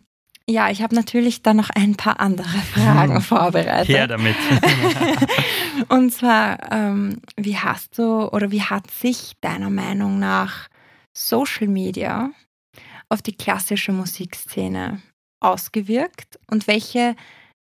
[0.47, 3.95] ja, ich habe natürlich dann noch ein paar andere Fragen vorbereitet.
[3.95, 4.35] Her damit.
[5.89, 10.67] und zwar, ähm, wie hast du oder wie hat sich deiner Meinung nach
[11.19, 12.31] Social Media
[13.09, 15.01] auf die klassische Musikszene
[15.41, 17.15] ausgewirkt und welche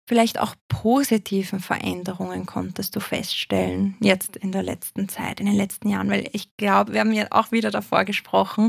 [0.08, 5.88] vielleicht auch positiven Veränderungen konntest du feststellen jetzt in der letzten Zeit, in den letzten
[5.88, 6.10] Jahren?
[6.10, 8.68] Weil ich glaube, wir haben ja auch wieder davor gesprochen,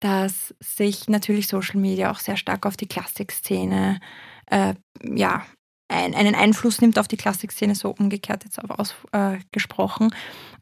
[0.00, 4.00] dass sich natürlich Social Media auch sehr stark auf die Klassikszene,
[4.46, 5.46] äh, ja,
[5.88, 10.10] ein, einen Einfluss nimmt auf die Klassikszene, so umgekehrt jetzt aber ausgesprochen.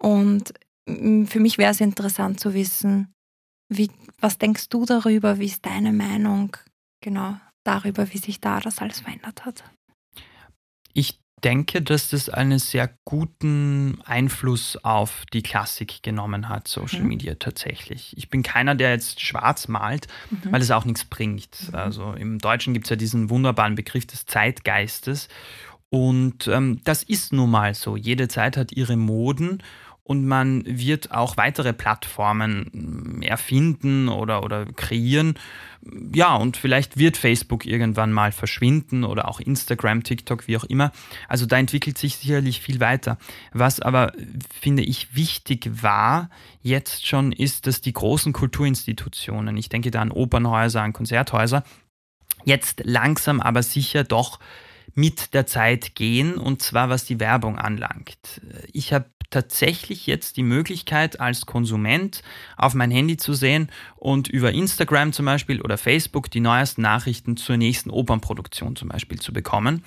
[0.02, 0.52] Äh, und
[0.86, 3.14] für mich wäre es interessant zu wissen,
[3.70, 5.38] wie, was denkst du darüber?
[5.38, 6.56] Wie ist deine Meinung
[7.00, 9.64] genau darüber, wie sich da das alles verändert hat?
[10.92, 17.08] Ich denke, dass das einen sehr guten Einfluss auf die Klassik genommen hat, Social mhm.
[17.08, 18.14] Media tatsächlich.
[18.18, 20.52] Ich bin keiner, der jetzt schwarz malt, mhm.
[20.52, 21.68] weil es auch nichts bringt.
[21.68, 21.74] Mhm.
[21.74, 25.28] Also im Deutschen gibt es ja diesen wunderbaren Begriff des Zeitgeistes.
[25.88, 27.96] Und ähm, das ist nun mal so.
[27.96, 29.62] Jede Zeit hat ihre Moden
[30.10, 35.34] und man wird auch weitere Plattformen erfinden oder, oder kreieren.
[36.12, 40.90] Ja, und vielleicht wird Facebook irgendwann mal verschwinden oder auch Instagram, TikTok, wie auch immer.
[41.28, 43.18] Also da entwickelt sich sicherlich viel weiter.
[43.52, 44.12] Was aber,
[44.60, 46.28] finde ich, wichtig war
[46.60, 51.62] jetzt schon, ist, dass die großen Kulturinstitutionen, ich denke da an Opernhäuser, an Konzerthäuser,
[52.44, 54.40] jetzt langsam aber sicher doch
[54.96, 58.40] mit der Zeit gehen und zwar was die Werbung anlangt.
[58.72, 62.22] Ich habe tatsächlich jetzt die Möglichkeit als Konsument
[62.56, 67.36] auf mein Handy zu sehen und über Instagram zum Beispiel oder Facebook die neuesten Nachrichten
[67.36, 69.84] zur nächsten Opernproduktion zum Beispiel zu bekommen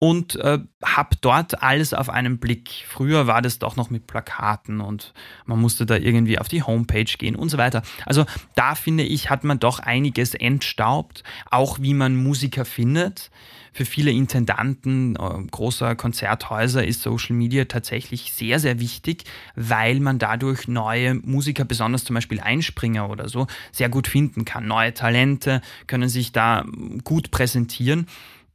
[0.00, 2.70] und äh, habe dort alles auf einen Blick.
[2.86, 5.12] Früher war das doch noch mit Plakaten und
[5.44, 7.82] man musste da irgendwie auf die Homepage gehen und so weiter.
[8.06, 13.30] Also da finde ich, hat man doch einiges entstaubt, auch wie man Musiker findet.
[13.72, 19.24] Für viele Intendanten äh, großer Konzerthäuser ist Social Media tatsächlich sehr, sehr wichtig,
[19.56, 24.66] weil man dadurch neue Musiker, besonders zum Beispiel Einspringer oder so, sehr gut finden kann.
[24.66, 26.64] Neue Talente können sich da
[27.02, 28.06] gut präsentieren.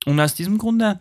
[0.05, 0.99] Und aus diesem Grunde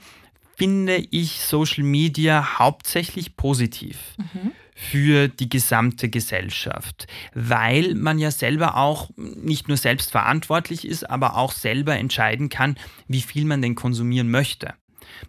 [0.62, 3.98] finde ich Social Media hauptsächlich positiv.
[4.16, 11.08] Mhm für die gesamte Gesellschaft, weil man ja selber auch nicht nur selbst verantwortlich ist,
[11.08, 14.74] aber auch selber entscheiden kann, wie viel man denn konsumieren möchte.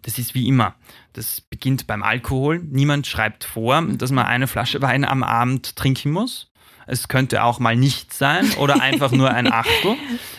[0.02, 0.74] Das ist wie immer.
[1.12, 2.58] Das beginnt beim Alkohol.
[2.64, 6.50] Niemand schreibt vor, dass man eine Flasche Wein am Abend trinken muss.
[6.86, 9.96] Es könnte auch mal nichts sein oder einfach nur ein Achtel.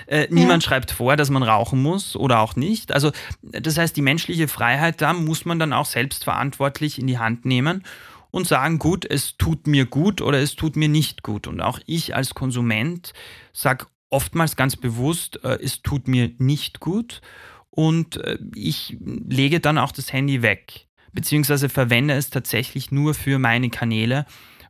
[0.07, 0.69] Äh, niemand ja.
[0.69, 2.91] schreibt vor, dass man rauchen muss oder auch nicht.
[2.91, 7.45] Also das heißt, die menschliche Freiheit da muss man dann auch selbstverantwortlich in die Hand
[7.45, 7.83] nehmen
[8.31, 11.47] und sagen, gut, es tut mir gut oder es tut mir nicht gut.
[11.47, 13.13] Und auch ich als Konsument
[13.53, 17.21] sage oftmals ganz bewusst, äh, es tut mir nicht gut
[17.69, 23.39] und äh, ich lege dann auch das Handy weg, beziehungsweise verwende es tatsächlich nur für
[23.39, 24.25] meine Kanäle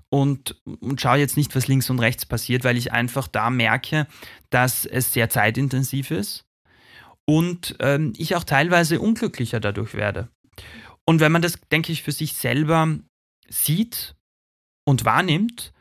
[0.09, 4.07] und, und schaue jetzt nicht, was links und rechts passiert, weil ich einfach da merke,
[4.49, 6.45] dass es sehr zeitintensiv ist
[7.25, 10.29] und ähm, ich auch teilweise unglücklicher dadurch werde.
[11.05, 12.97] Und wenn man das, denke ich, für sich selber
[13.47, 14.15] sieht
[14.85, 15.73] und wahrnimmt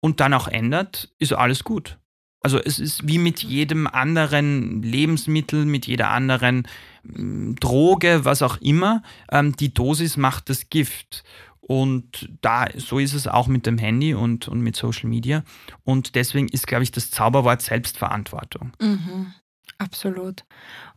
[0.00, 1.98] und dann auch ändert, ist alles gut.
[2.42, 6.66] Also es ist wie mit jedem anderen Lebensmittel, mit jeder anderen
[7.04, 9.02] mm, Droge, was auch immer.
[9.30, 11.22] Ähm, die Dosis macht das Gift.
[11.72, 15.42] Und da, so ist es auch mit dem Handy und, und mit Social Media.
[15.84, 18.72] Und deswegen ist, glaube ich, das Zauberwort Selbstverantwortung.
[18.78, 19.32] Mhm,
[19.78, 20.44] absolut.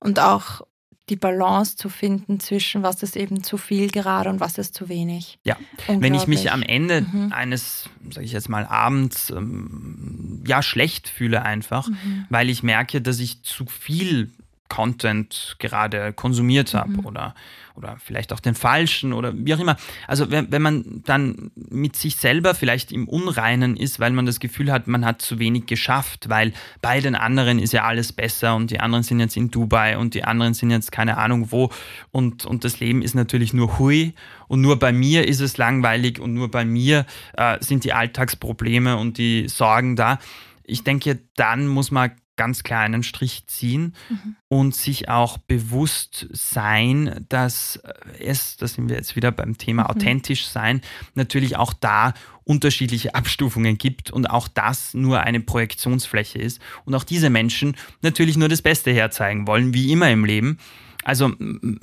[0.01, 0.63] Und auch
[1.07, 4.89] die Balance zu finden zwischen was ist eben zu viel gerade und was ist zu
[4.89, 5.39] wenig.
[5.45, 5.55] Ja,
[5.87, 7.31] wenn ich mich am Ende mhm.
[7.31, 12.25] eines, sage ich jetzt mal, Abends ähm, ja schlecht fühle einfach, mhm.
[12.29, 14.33] weil ich merke, dass ich zu viel
[14.75, 17.05] Content gerade konsumiert habe mhm.
[17.05, 17.33] oder,
[17.75, 19.77] oder vielleicht auch den falschen oder wie auch immer.
[20.05, 24.41] Also wenn, wenn man dann mit sich selber vielleicht im Unreinen ist, weil man das
[24.41, 28.57] Gefühl hat, man hat zu wenig geschafft, weil bei den anderen ist ja alles besser
[28.57, 31.71] und die anderen sind jetzt in Dubai und die anderen sind jetzt keine Ahnung wo
[32.11, 34.13] und, und das Leben ist natürlich nur hui
[34.49, 37.05] und nur bei mir ist es langweilig und nur bei mir
[37.37, 40.19] äh, sind die Alltagsprobleme und die Sorgen da.
[40.65, 44.35] Ich denke, dann muss man ganz klar einen Strich ziehen mhm.
[44.47, 47.79] und sich auch bewusst sein, dass
[48.19, 49.89] es, da sind wir jetzt wieder beim Thema mhm.
[49.89, 50.81] authentisch sein,
[51.13, 57.03] natürlich auch da unterschiedliche Abstufungen gibt und auch das nur eine Projektionsfläche ist und auch
[57.03, 60.59] diese Menschen natürlich nur das Beste herzeigen wollen, wie immer im Leben.
[61.03, 61.33] Also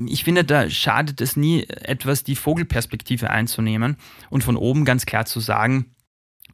[0.06, 3.96] ich finde, da schadet es nie etwas, die Vogelperspektive einzunehmen
[4.30, 5.86] und von oben ganz klar zu sagen,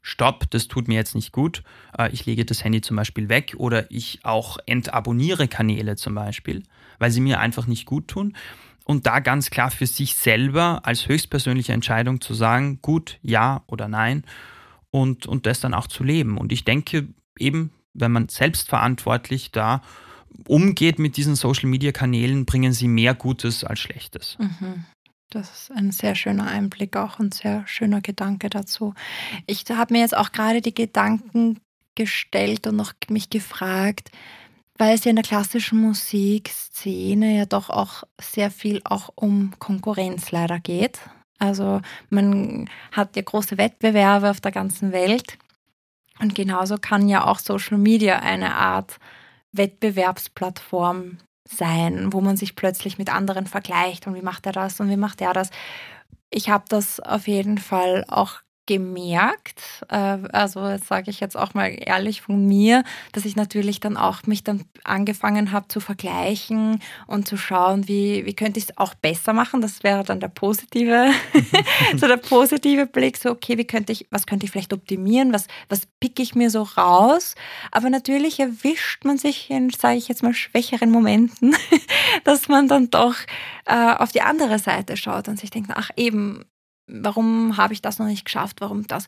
[0.03, 1.63] stopp, das tut mir jetzt nicht gut,
[1.97, 6.63] äh, ich lege das Handy zum Beispiel weg oder ich auch entabonniere Kanäle zum Beispiel,
[6.99, 8.37] weil sie mir einfach nicht gut tun.
[8.85, 13.87] Und da ganz klar für sich selber als höchstpersönliche Entscheidung zu sagen, gut, ja oder
[13.87, 14.25] nein
[14.91, 16.39] und, und das dann auch zu leben.
[16.39, 17.09] Und ich denke
[17.39, 19.83] eben, wenn man selbstverantwortlich da
[20.47, 24.37] umgeht mit diesen Social-Media-Kanälen, bringen sie mehr Gutes als Schlechtes.
[24.39, 24.85] Mhm.
[25.31, 28.95] Das ist ein sehr schöner Einblick auch und sehr schöner Gedanke dazu.
[29.47, 31.61] Ich habe mir jetzt auch gerade die Gedanken
[31.95, 34.11] gestellt und noch mich gefragt,
[34.79, 40.31] weil es ja in der klassischen Musikszene ja doch auch sehr viel auch um Konkurrenz
[40.31, 41.01] leider geht.
[41.39, 45.37] Also man hat ja große Wettbewerbe auf der ganzen Welt
[46.21, 48.99] und genauso kann ja auch Social Media eine Art
[49.53, 54.91] Wettbewerbsplattform sein, wo man sich plötzlich mit anderen vergleicht und wie macht er das und
[54.91, 55.51] wie macht er das.
[56.31, 61.69] Ich habe das auf jeden Fall auch gemerkt, äh, also sage ich jetzt auch mal
[61.69, 67.27] ehrlich von mir, dass ich natürlich dann auch mich dann angefangen habe zu vergleichen und
[67.27, 69.63] zu schauen, wie, wie könnte ich es auch besser machen.
[69.63, 71.11] Das wäre dann der positive,
[71.97, 75.47] so der positive Blick, so okay, wie könnte ich, was könnte ich vielleicht optimieren, was,
[75.71, 77.37] was picke ich mir so raus.
[77.73, 81.57] Aber natürlich erwischt man sich in, sage ich jetzt mal, schwächeren Momenten,
[82.25, 83.17] dass man dann doch
[83.65, 86.45] äh, auf die andere Seite schaut und sich denkt, ach eben,
[86.89, 89.07] warum habe ich das noch nicht geschafft, warum das.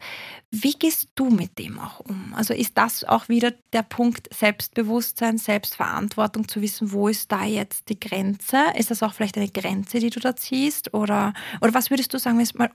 [0.51, 2.35] Wie gehst du mit dem auch um?
[2.35, 7.89] Also ist das auch wieder der Punkt Selbstbewusstsein, Selbstverantwortung, zu wissen, wo ist da jetzt
[7.89, 8.59] die Grenze?
[8.77, 10.95] Ist das auch vielleicht eine Grenze, die du da ziehst?
[10.95, 12.71] Oder, oder was würdest du sagen, wenn es mal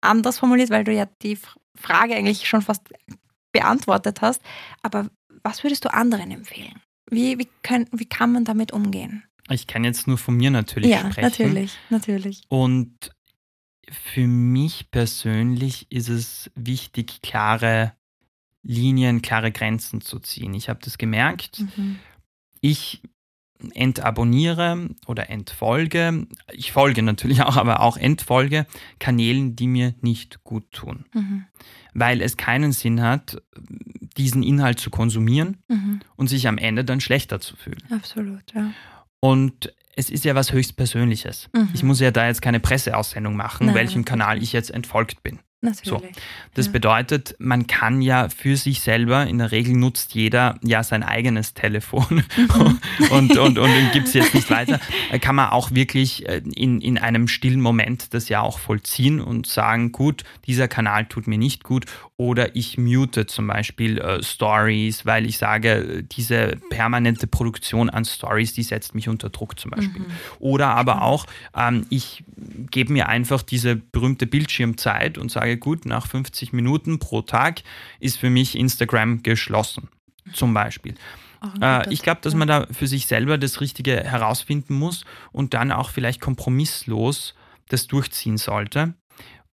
[0.00, 1.38] anders formuliert, weil du ja die
[1.76, 2.82] Frage eigentlich schon fast
[3.52, 4.42] beantwortet hast,
[4.82, 5.08] aber
[5.42, 6.80] was würdest du anderen empfehlen?
[7.08, 9.22] Wie, wie, können, wie kann man damit umgehen?
[9.48, 11.20] Ich kann jetzt nur von mir natürlich ja, sprechen.
[11.20, 12.42] Natürlich, natürlich.
[12.48, 13.12] Und
[13.90, 17.92] für mich persönlich ist es wichtig, klare
[18.62, 20.54] Linien, klare Grenzen zu ziehen.
[20.54, 21.60] Ich habe das gemerkt.
[21.60, 21.98] Mhm.
[22.60, 23.02] Ich
[23.74, 28.66] entabonniere oder entfolge, ich folge natürlich auch, aber auch entfolge
[28.98, 31.06] Kanälen, die mir nicht gut tun.
[31.14, 31.44] Mhm.
[31.94, 33.40] Weil es keinen Sinn hat,
[34.16, 36.00] diesen Inhalt zu konsumieren mhm.
[36.16, 37.82] und sich am Ende dann schlechter zu fühlen.
[37.90, 38.72] Absolut, ja.
[39.20, 41.48] Und es ist ja was höchstpersönliches.
[41.52, 41.70] Mhm.
[41.74, 45.40] Ich muss ja da jetzt keine Presseaussendung machen, Nein, welchem Kanal ich jetzt entfolgt bin.
[45.62, 45.88] Natürlich.
[45.88, 46.02] So.
[46.54, 46.72] Das ja.
[46.72, 51.54] bedeutet, man kann ja für sich selber, in der Regel nutzt jeder ja sein eigenes
[51.54, 52.78] Telefon mhm.
[53.10, 54.78] und, und, und gibt es jetzt nicht weiter,
[55.20, 59.46] kann man auch wirklich äh, in, in einem stillen Moment das ja auch vollziehen und
[59.46, 61.86] sagen, gut, dieser Kanal tut mir nicht gut
[62.18, 68.54] oder ich mute zum Beispiel äh, Stories, weil ich sage, diese permanente Produktion an Stories,
[68.54, 70.00] die setzt mich unter Druck zum Beispiel.
[70.00, 70.12] Mhm.
[70.38, 72.24] Oder aber auch, ähm, ich
[72.70, 77.62] gebe mir einfach diese berühmte Bildschirmzeit und sage, gut, nach 50 Minuten pro Tag
[78.00, 79.88] ist für mich Instagram geschlossen,
[80.32, 80.94] zum Beispiel.
[81.60, 85.70] Äh, ich glaube, dass man da für sich selber das Richtige herausfinden muss und dann
[85.70, 87.34] auch vielleicht kompromisslos
[87.68, 88.94] das durchziehen sollte.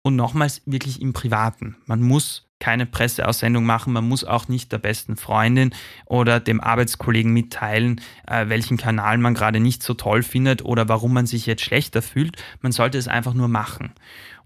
[0.02, 1.76] Und nochmals wirklich im Privaten.
[1.84, 5.74] Man muss keine Presseaussendung machen, man muss auch nicht der besten Freundin
[6.06, 11.12] oder dem Arbeitskollegen mitteilen, äh, welchen Kanal man gerade nicht so toll findet oder warum
[11.12, 12.36] man sich jetzt schlechter fühlt.
[12.60, 13.92] Man sollte es einfach nur machen.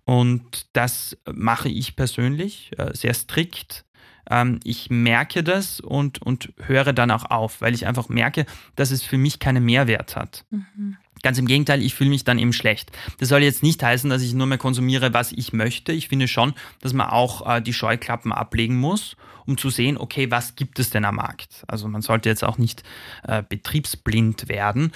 [0.04, 3.84] Und das mache ich persönlich äh, sehr strikt.
[4.28, 8.46] Ähm, ich merke das und, und höre dann auch auf, weil ich einfach merke,
[8.76, 10.44] dass es für mich keinen Mehrwert hat.
[10.50, 10.96] Mhm.
[11.22, 12.90] Ganz im Gegenteil, ich fühle mich dann eben schlecht.
[13.18, 15.92] Das soll jetzt nicht heißen, dass ich nur mehr konsumiere, was ich möchte.
[15.92, 20.30] Ich finde schon, dass man auch äh, die Scheuklappen ablegen muss, um zu sehen, okay,
[20.30, 21.64] was gibt es denn am Markt?
[21.68, 22.82] Also man sollte jetzt auch nicht
[23.22, 24.92] äh, betriebsblind werden.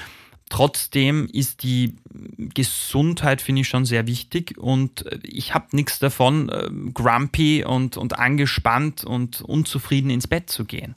[0.49, 1.97] Trotzdem ist die
[2.37, 7.97] Gesundheit, finde ich, schon sehr wichtig und äh, ich habe nichts davon, äh, grumpy und,
[7.97, 10.95] und angespannt und unzufrieden ins Bett zu gehen.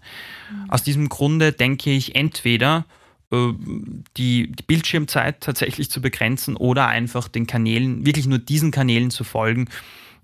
[0.52, 0.70] Mhm.
[0.70, 2.86] Aus diesem Grunde denke ich, entweder
[3.32, 9.24] die, die Bildschirmzeit tatsächlich zu begrenzen oder einfach den Kanälen, wirklich nur diesen Kanälen zu
[9.24, 9.68] folgen,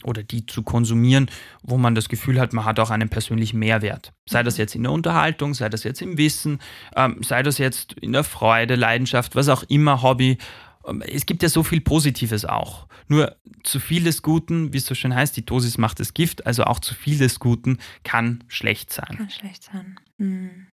[0.05, 1.29] oder die zu konsumieren,
[1.63, 4.13] wo man das Gefühl hat, man hat auch einen persönlichen Mehrwert.
[4.29, 4.61] Sei das mhm.
[4.61, 6.59] jetzt in der Unterhaltung, sei das jetzt im Wissen,
[6.95, 10.37] ähm, sei das jetzt in der Freude, Leidenschaft, was auch immer, Hobby.
[10.85, 12.87] Ähm, es gibt ja so viel Positives auch.
[13.07, 16.45] Nur zu viel des Guten, wie es so schön heißt, die Dosis macht das Gift,
[16.45, 19.17] also auch zu viel des Guten kann schlecht sein.
[19.17, 19.99] Kann schlecht sein.
[20.17, 20.67] Mhm.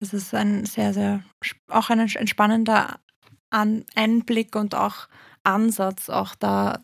[0.00, 1.22] Das ist ein sehr, sehr,
[1.68, 3.00] auch ein entspannender
[3.50, 5.08] Einblick und auch
[5.42, 6.80] Ansatz, auch da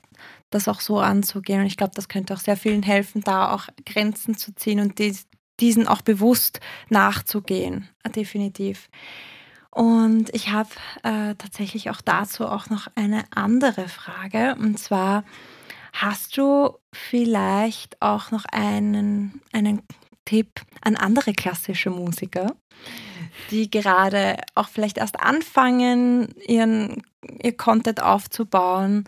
[0.50, 1.60] das auch so anzugehen.
[1.60, 4.98] Und ich glaube, das könnte auch sehr vielen helfen, da auch Grenzen zu ziehen und
[4.98, 5.26] dies,
[5.60, 7.88] diesen auch bewusst nachzugehen.
[8.14, 8.88] Definitiv.
[9.70, 10.70] Und ich habe
[11.02, 14.54] äh, tatsächlich auch dazu auch noch eine andere Frage.
[14.58, 15.24] Und zwar,
[15.92, 19.82] hast du vielleicht auch noch einen, einen
[20.24, 22.54] Tipp an andere klassische Musiker,
[23.50, 27.02] die gerade auch vielleicht erst anfangen, ihren,
[27.42, 29.04] ihr Content aufzubauen,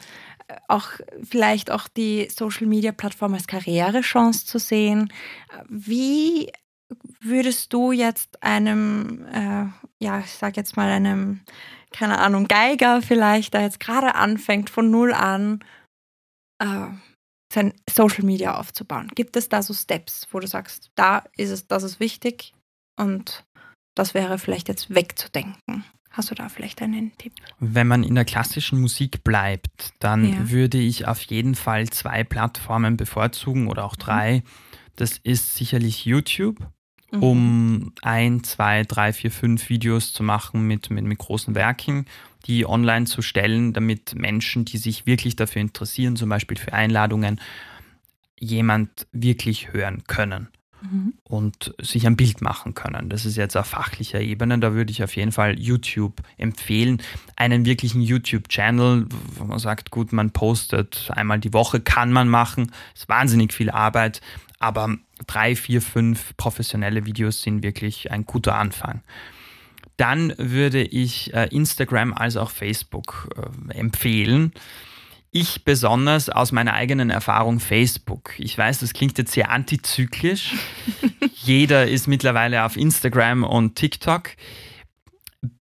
[0.69, 0.91] auch
[1.23, 5.13] vielleicht auch die Social Media Plattform als Karrierechance zu sehen.
[5.69, 6.53] Wie
[7.21, 9.67] würdest du jetzt einem, äh,
[9.99, 11.41] ja, ich sag jetzt mal einem,
[11.93, 15.61] keine Ahnung, Geiger vielleicht, der jetzt gerade anfängt von null an,
[16.59, 16.89] äh,
[17.53, 19.11] sein Social Media aufzubauen?
[19.15, 22.55] Gibt es da so Steps, wo du sagst, da ist es, das ist wichtig
[22.97, 23.45] und
[23.95, 25.85] das wäre vielleicht jetzt wegzudenken?
[26.11, 27.35] Hast du da vielleicht einen Tipp?
[27.59, 30.51] Wenn man in der klassischen Musik bleibt, dann ja.
[30.51, 34.43] würde ich auf jeden Fall zwei Plattformen bevorzugen oder auch drei.
[34.97, 36.57] Das ist sicherlich YouTube
[37.11, 37.23] mhm.
[37.23, 42.07] um ein, zwei, drei, vier, fünf Videos zu machen mit, mit, mit großen Werken,
[42.47, 47.41] die online zu stellen, damit Menschen, die sich wirklich dafür interessieren, zum Beispiel für Einladungen,
[48.39, 50.49] jemand wirklich hören können
[50.83, 51.15] mhm.
[51.25, 53.09] und sich ein Bild machen können.
[53.09, 54.59] Das ist jetzt auf fachlicher Ebene.
[54.59, 57.03] Da würde ich auf jeden Fall YouTube empfehlen.
[57.37, 62.73] Einen wirklichen YouTube-Channel, wo man sagt, gut, man postet einmal die Woche, kann man machen.
[62.95, 64.21] Ist wahnsinnig viel Arbeit,
[64.59, 64.97] aber
[65.27, 69.03] drei, vier, fünf professionelle Videos sind wirklich ein guter Anfang
[69.97, 74.53] dann würde ich äh, Instagram als auch Facebook äh, empfehlen.
[75.31, 78.35] Ich besonders aus meiner eigenen Erfahrung Facebook.
[78.39, 80.55] Ich weiß, das klingt jetzt sehr antizyklisch.
[81.35, 84.31] Jeder ist mittlerweile auf Instagram und TikTok.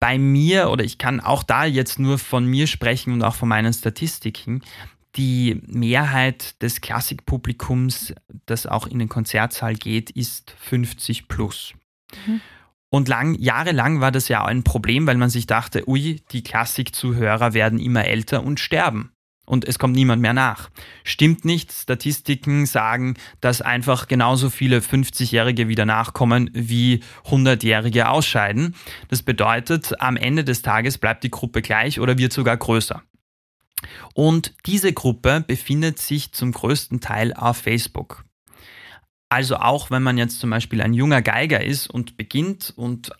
[0.00, 3.48] Bei mir, oder ich kann auch da jetzt nur von mir sprechen und auch von
[3.48, 4.62] meinen Statistiken,
[5.16, 8.14] die Mehrheit des Klassikpublikums,
[8.46, 11.74] das auch in den Konzertsaal geht, ist 50 plus.
[12.26, 12.40] Mhm.
[12.90, 17.52] Und lang, jahrelang war das ja ein Problem, weil man sich dachte, ui, die Klassikzuhörer
[17.52, 19.12] werden immer älter und sterben
[19.48, 20.70] und es kommt niemand mehr nach.
[21.04, 21.72] Stimmt nicht.
[21.72, 28.74] Statistiken sagen, dass einfach genauso viele 50-Jährige wieder nachkommen wie 100-Jährige ausscheiden.
[29.08, 33.02] Das bedeutet, am Ende des Tages bleibt die Gruppe gleich oder wird sogar größer.
[34.14, 38.24] Und diese Gruppe befindet sich zum größten Teil auf Facebook.
[39.30, 43.10] Also auch wenn man jetzt zum Beispiel ein junger Geiger ist und beginnt und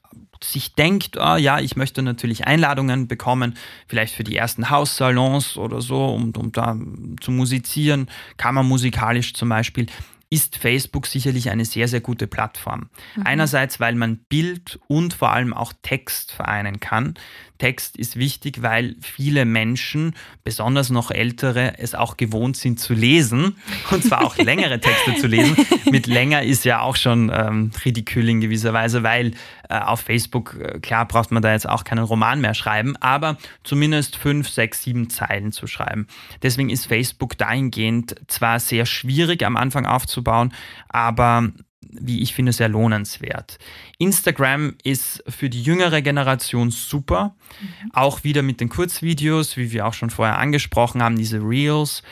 [0.42, 3.54] sich denkt, oh, ja, ich möchte natürlich Einladungen bekommen,
[3.88, 6.76] vielleicht für die ersten Haussalons oder so, um, um da
[7.20, 9.86] zu musizieren, kammermusikalisch zum Beispiel,
[10.30, 12.90] ist Facebook sicherlich eine sehr, sehr gute Plattform.
[13.16, 13.22] Mhm.
[13.24, 17.14] Einerseits, weil man Bild und vor allem auch Text vereinen kann.
[17.58, 20.14] Text ist wichtig, weil viele Menschen,
[20.44, 23.56] besonders noch ältere, es auch gewohnt sind zu lesen
[23.90, 25.56] und zwar auch längere Texte zu lesen.
[25.90, 29.32] Mit länger ist ja auch schon ähm, ridikül in gewisser Weise, weil
[29.68, 33.36] äh, auf Facebook, äh, klar, braucht man da jetzt auch keinen Roman mehr schreiben, aber
[33.64, 36.06] zumindest fünf, sechs, sieben Zeilen zu schreiben.
[36.42, 39.84] Deswegen ist Facebook dahingehend zwar sehr schwierig am Anfang
[40.18, 40.52] aufzubauen,
[40.88, 41.50] aber
[41.80, 43.58] wie ich finde, sehr lohnenswert.
[43.98, 47.34] Instagram ist für die jüngere Generation super.
[47.60, 47.90] Mhm.
[47.94, 52.02] Auch wieder mit den Kurzvideos, wie wir auch schon vorher angesprochen haben, diese Reels.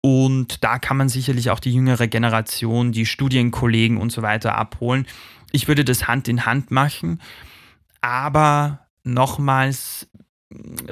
[0.00, 5.06] Und da kann man sicherlich auch die jüngere Generation, die Studienkollegen und so weiter abholen.
[5.52, 7.20] Ich würde das Hand in Hand machen.
[8.00, 10.08] Aber nochmals,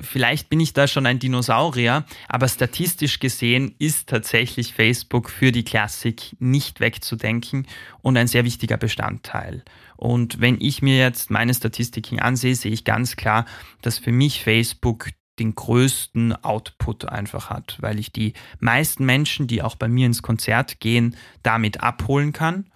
[0.00, 5.64] vielleicht bin ich da schon ein Dinosaurier, aber statistisch gesehen ist tatsächlich Facebook für die
[5.64, 7.66] Klassik nicht wegzudenken
[8.00, 9.64] und ein sehr wichtiger Bestandteil.
[9.96, 13.46] Und wenn ich mir jetzt meine Statistiken ansehe, sehe ich ganz klar,
[13.82, 19.62] dass für mich Facebook den größten Output einfach hat, weil ich die meisten Menschen, die
[19.62, 22.66] auch bei mir ins Konzert gehen, damit abholen kann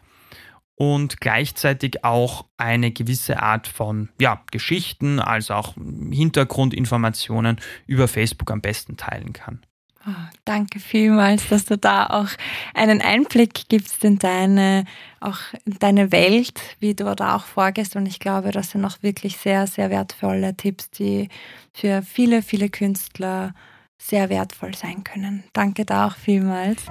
[0.82, 8.60] und gleichzeitig auch eine gewisse Art von ja, Geschichten, also auch Hintergrundinformationen über Facebook am
[8.60, 9.60] besten teilen kann.
[10.04, 10.10] Oh,
[10.44, 12.30] danke vielmals, dass du da auch
[12.74, 14.84] einen Einblick gibst in deine,
[15.20, 17.94] auch in deine Welt, wie du da auch vorgehst.
[17.94, 21.28] Und ich glaube, das sind auch wirklich sehr, sehr wertvolle Tipps, die
[21.72, 23.54] für viele, viele Künstler
[23.98, 25.44] sehr wertvoll sein können.
[25.52, 26.82] Danke da auch vielmals.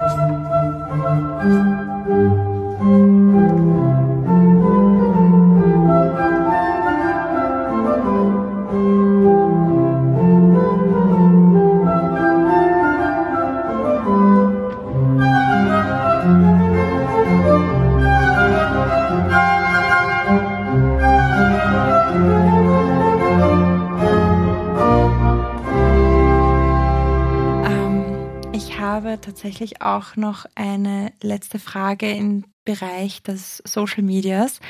[29.42, 34.60] Tatsächlich auch noch eine letzte Frage im Bereich des Social Medias.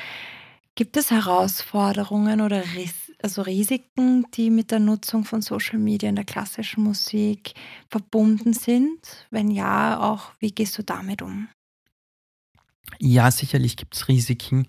[0.74, 6.16] Gibt es Herausforderungen oder Ris also Risiken, die mit der Nutzung von Social Media in
[6.16, 7.52] der klassischen Musik
[7.88, 9.28] verbunden sind?
[9.30, 11.48] Wenn ja, auch wie gehst du damit um?
[12.98, 14.66] Ja, sicherlich gibt es Risiken.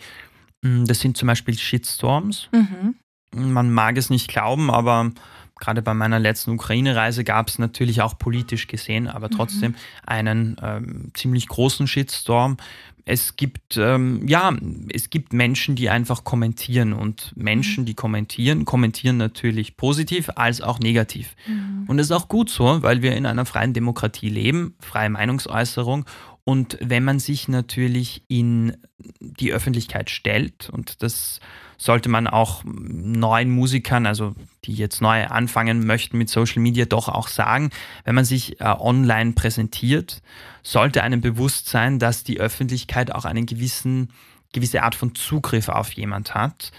[0.63, 2.49] Hm, das sind zum Beispiel Shitstorms.
[2.51, 2.95] Mhm.
[3.33, 5.11] Man mag es nicht glauben, aber
[5.59, 9.31] gerade bei meiner letzten Ukraine-Reise gab es natürlich auch politisch gesehen, aber mhm.
[9.31, 9.77] trotzdem mhm.
[10.05, 12.57] einen ähm, ziemlich großen Shitstorm.
[13.05, 14.55] Es gibt, ähm, ja,
[14.93, 17.85] es gibt Menschen, die einfach kommentieren und Menschen, mhm.
[17.87, 21.35] die kommentieren, kommentieren natürlich positiv als auch negativ.
[21.45, 21.85] Mhm.
[21.87, 26.05] Und das ist auch gut so, weil wir in einer freien Demokratie leben, freie Meinungsäußerung
[26.45, 28.75] und wenn man sich natürlich in
[29.19, 31.39] die Öffentlichkeit stellt, und das
[31.83, 37.09] sollte man auch neuen Musikern, also die jetzt neu anfangen möchten mit Social Media, doch
[37.09, 37.71] auch sagen,
[38.05, 40.21] wenn man sich äh, online präsentiert,
[40.61, 44.09] sollte einem bewusst sein, dass die Öffentlichkeit auch einen gewissen
[44.53, 46.71] gewisse Art von Zugriff auf jemand hat,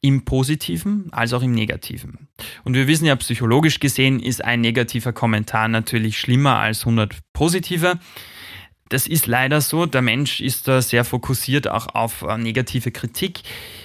[0.00, 2.28] im positiven als auch im negativen.
[2.62, 7.98] Und wir wissen ja, psychologisch gesehen ist ein negativer Kommentar natürlich schlimmer als 100 positive.
[8.88, 9.86] Das ist leider so.
[9.86, 13.40] Der Mensch ist da sehr fokussiert auch auf äh, negative Kritik.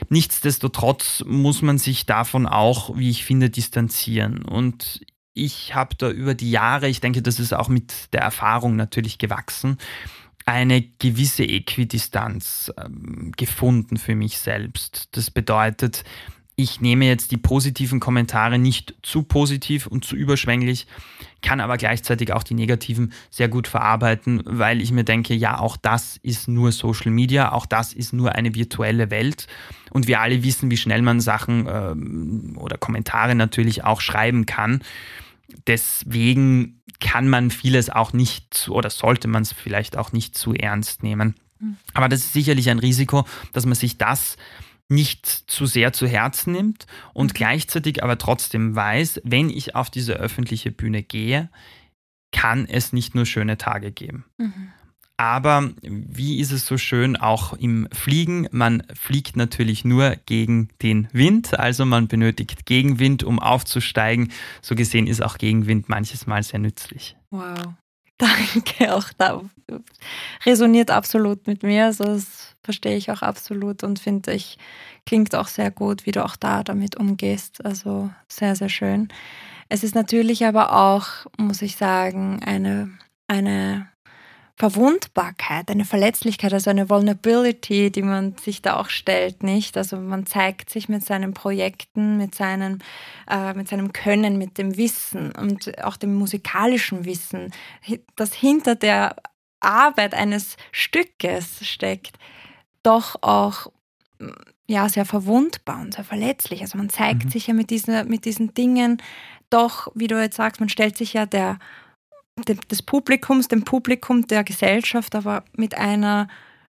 [0.10, 4.44] Nichtsdestotrotz muss man sich davon auch, wie ich finde, distanzieren.
[4.44, 5.02] Und
[5.34, 9.18] ich habe da über die Jahre, ich denke, das ist auch mit der Erfahrung natürlich
[9.18, 9.78] gewachsen,
[10.46, 15.10] eine gewisse Äquidistanz ähm, gefunden für mich selbst.
[15.12, 16.04] Das bedeutet,
[16.60, 20.88] ich nehme jetzt die positiven Kommentare nicht zu positiv und zu überschwänglich,
[21.42, 25.78] kann aber gleichzeitig auch die negativen sehr gut verarbeiten, weil ich mir denke, ja, auch
[25.78, 29.48] das ist nur Social Media, auch das ist nur eine virtuelle Welt
[29.92, 34.82] und wir alle wissen, wie schnell man Sachen ähm, oder Kommentare natürlich auch schreiben kann.
[35.66, 40.54] Deswegen kann man vieles auch nicht zu, oder sollte man es vielleicht auch nicht zu
[40.54, 41.36] ernst nehmen.
[41.60, 41.78] Mhm.
[41.94, 44.36] Aber das ist sicherlich ein Risiko, dass man sich das
[44.90, 47.34] nicht zu sehr zu Herzen nimmt und mhm.
[47.34, 51.50] gleichzeitig aber trotzdem weiß, wenn ich auf diese öffentliche Bühne gehe,
[52.32, 54.26] kann es nicht nur schöne Tage geben.
[54.38, 54.70] Mhm.
[55.20, 58.48] Aber wie ist es so schön auch im Fliegen?
[58.52, 64.32] Man fliegt natürlich nur gegen den Wind, also man benötigt Gegenwind, um aufzusteigen.
[64.62, 67.18] So gesehen ist auch Gegenwind manches Mal sehr nützlich.
[67.32, 67.74] Wow.
[68.18, 69.42] Danke, auch da
[70.46, 71.88] resoniert absolut mit mir.
[71.88, 74.58] Also das verstehe ich auch absolut und finde ich,
[75.06, 77.64] klingt auch sehr gut, wie du auch da damit umgehst.
[77.66, 79.10] Also sehr, sehr schön.
[79.70, 81.08] Es ist natürlich aber auch,
[81.38, 82.90] muss ich sagen, eine,
[83.28, 83.88] eine
[84.60, 89.78] Verwundbarkeit, eine Verletzlichkeit, also eine Vulnerability, die man sich da auch stellt, nicht?
[89.78, 92.84] Also man zeigt sich mit seinen Projekten, mit, seinen,
[93.30, 97.54] äh, mit seinem Können, mit dem Wissen und auch dem musikalischen Wissen,
[98.18, 99.16] das hinter der
[99.62, 102.18] Arbeit eines Stückes steckt,
[102.90, 103.72] doch auch
[104.68, 106.62] ja, sehr verwundbar und sehr verletzlich.
[106.62, 107.30] Also man zeigt mhm.
[107.30, 109.02] sich ja mit diesen, mit diesen Dingen
[109.50, 111.58] doch, wie du jetzt sagst, man stellt sich ja der
[112.48, 116.30] des Publikums, dem Publikum der Gesellschaft, aber mit einer,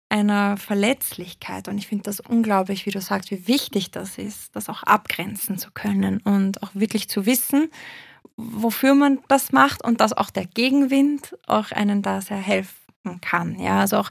[0.09, 1.69] einer Verletzlichkeit.
[1.69, 5.59] Und ich finde das unglaublich, wie du sagst, wie wichtig das ist, das auch abgrenzen
[5.59, 7.71] zu können und auch wirklich zu wissen,
[8.39, 13.59] wofür man das macht und dass auch der Gegenwind auch einen da sehr helfen kann.
[13.59, 14.11] Ja, also auch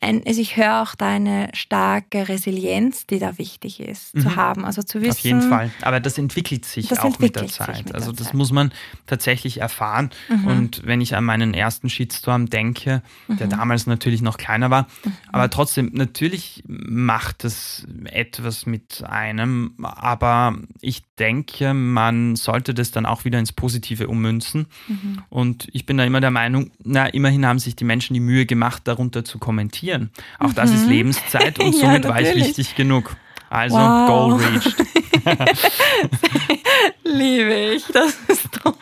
[0.00, 4.20] ein, also ich höre auch deine starke Resilienz, die da wichtig ist, mhm.
[4.20, 4.64] zu haben.
[4.64, 5.10] Also zu wissen.
[5.10, 5.70] Auf jeden Fall.
[5.82, 7.84] Aber das entwickelt sich das auch entwickelt mit der Zeit.
[7.86, 8.34] Mit also der das Zeit.
[8.34, 8.72] muss man
[9.06, 10.10] tatsächlich erfahren.
[10.28, 10.46] Mhm.
[10.46, 13.50] Und wenn ich an meinen ersten Shitstorm denke, der mhm.
[13.50, 15.12] damals natürlich noch kleiner war, mhm.
[15.32, 19.74] aber trotzdem, natürlich macht es etwas mit einem.
[19.82, 24.66] Aber ich denke, man sollte das dann auch wieder ins Positive ummünzen.
[24.86, 25.22] Mhm.
[25.28, 28.46] Und ich bin da immer der Meinung, na, immerhin haben sich die Menschen die Mühe
[28.46, 30.10] gemacht, darunter zu kommentieren investieren.
[30.38, 30.90] Auch das ist mhm.
[30.90, 33.16] Lebenszeit und somit ja, war ich wichtig genug.
[33.50, 34.08] Also wow.
[34.08, 34.76] Goal reached.
[37.04, 38.74] Liebe ich, das ist toll.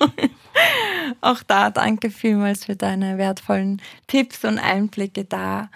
[1.20, 5.70] Auch da danke vielmals für deine wertvollen Tipps und Einblicke da.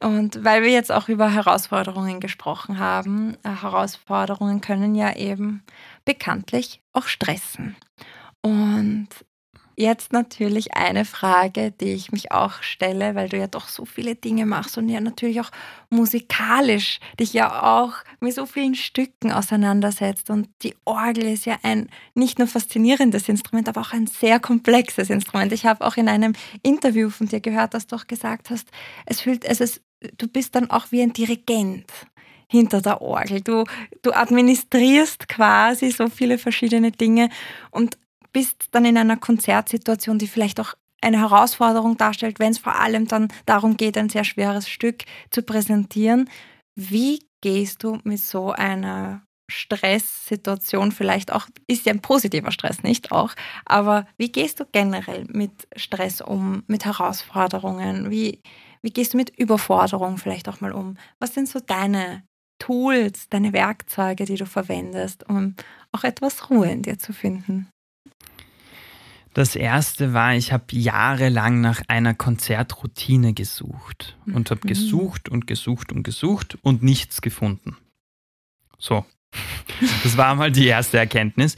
[0.00, 5.62] Und weil wir jetzt auch über Herausforderungen gesprochen haben, äh, Herausforderungen können ja eben
[6.04, 7.76] bekanntlich auch stressen.
[8.42, 9.08] Und
[9.76, 14.14] Jetzt natürlich eine Frage, die ich mich auch stelle, weil du ja doch so viele
[14.14, 15.50] Dinge machst und ja natürlich auch
[15.90, 20.30] musikalisch dich ja auch mit so vielen Stücken auseinandersetzt.
[20.30, 25.10] Und die Orgel ist ja ein nicht nur faszinierendes Instrument, aber auch ein sehr komplexes
[25.10, 25.52] Instrument.
[25.52, 28.68] Ich habe auch in einem Interview von dir gehört, dass du auch gesagt hast,
[29.06, 29.82] es fühlt, es ist,
[30.18, 31.90] du bist dann auch wie ein Dirigent
[32.46, 33.40] hinter der Orgel.
[33.40, 33.64] Du,
[34.02, 37.28] du administrierst quasi so viele verschiedene Dinge
[37.70, 37.98] und
[38.34, 43.06] bist dann in einer Konzertsituation, die vielleicht auch eine Herausforderung darstellt, wenn es vor allem
[43.06, 46.28] dann darum geht, ein sehr schweres Stück zu präsentieren.
[46.74, 53.12] Wie gehst du mit so einer Stresssituation vielleicht auch, ist ja ein positiver Stress, nicht
[53.12, 53.34] auch,
[53.66, 58.10] aber wie gehst du generell mit Stress um, mit Herausforderungen?
[58.10, 58.40] Wie,
[58.80, 60.96] wie gehst du mit Überforderung vielleicht auch mal um?
[61.18, 62.24] Was sind so deine
[62.58, 65.54] Tools, deine Werkzeuge, die du verwendest, um
[65.92, 67.68] auch etwas Ruhe in dir zu finden?
[69.34, 74.68] Das erste war, ich habe jahrelang nach einer Konzertroutine gesucht und habe mhm.
[74.68, 77.76] gesucht und gesucht und gesucht und nichts gefunden.
[78.78, 79.04] So,
[80.04, 81.56] das war mal die erste Erkenntnis,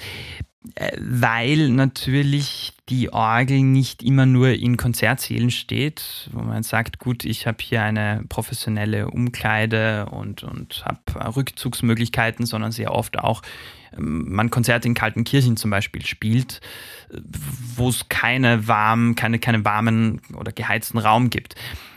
[0.98, 7.46] weil natürlich die Orgel nicht immer nur in Konzertsälen steht, wo man sagt, gut, ich
[7.46, 13.42] habe hier eine professionelle Umkleide und, und habe Rückzugsmöglichkeiten, sondern sehr oft auch
[13.98, 16.60] man Konzerte in kalten Kirchen zum Beispiel spielt,
[17.76, 21.54] wo es keine warmen, keine, keine warmen oder geheizten Raum gibt.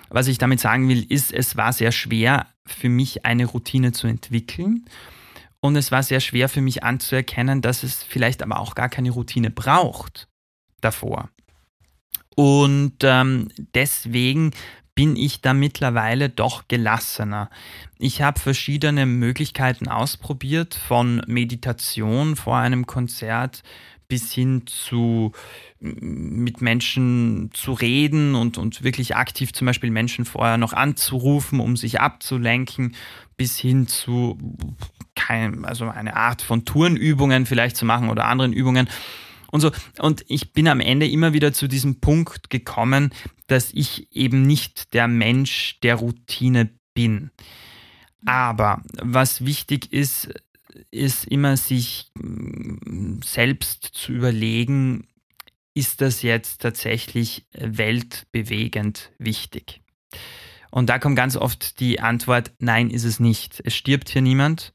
[0.09, 4.07] Was ich damit sagen will, ist, es war sehr schwer, für mich eine Routine zu
[4.07, 4.85] entwickeln.
[5.61, 9.11] Und es war sehr schwer für mich anzuerkennen, dass es vielleicht aber auch gar keine
[9.11, 10.27] Routine braucht
[10.81, 11.29] davor.
[12.35, 14.51] Und ähm, deswegen
[14.95, 17.49] bin ich da mittlerweile doch gelassener.
[17.97, 23.63] Ich habe verschiedene Möglichkeiten ausprobiert, von Meditation vor einem Konzert
[24.09, 25.31] bis hin zu
[25.79, 31.77] mit Menschen zu reden und, und wirklich aktiv zum Beispiel Menschen vorher noch anzurufen, um
[31.77, 32.95] sich abzulenken,
[33.37, 34.37] bis hin zu
[35.29, 38.89] kein, also eine Art von Turnübungen vielleicht zu machen oder anderen Übungen
[39.51, 39.71] und so.
[39.99, 43.11] Und ich bin am Ende immer wieder zu diesem Punkt gekommen,
[43.45, 47.29] dass ich eben nicht der Mensch der Routine bin.
[48.25, 50.33] Aber was wichtig ist,
[50.89, 55.07] ist immer sich mm, selbst zu überlegen,
[55.75, 59.81] ist das jetzt tatsächlich weltbewegend wichtig?
[60.71, 63.61] Und da kommt ganz oft die Antwort, nein, ist es nicht.
[63.63, 64.73] Es stirbt hier niemand,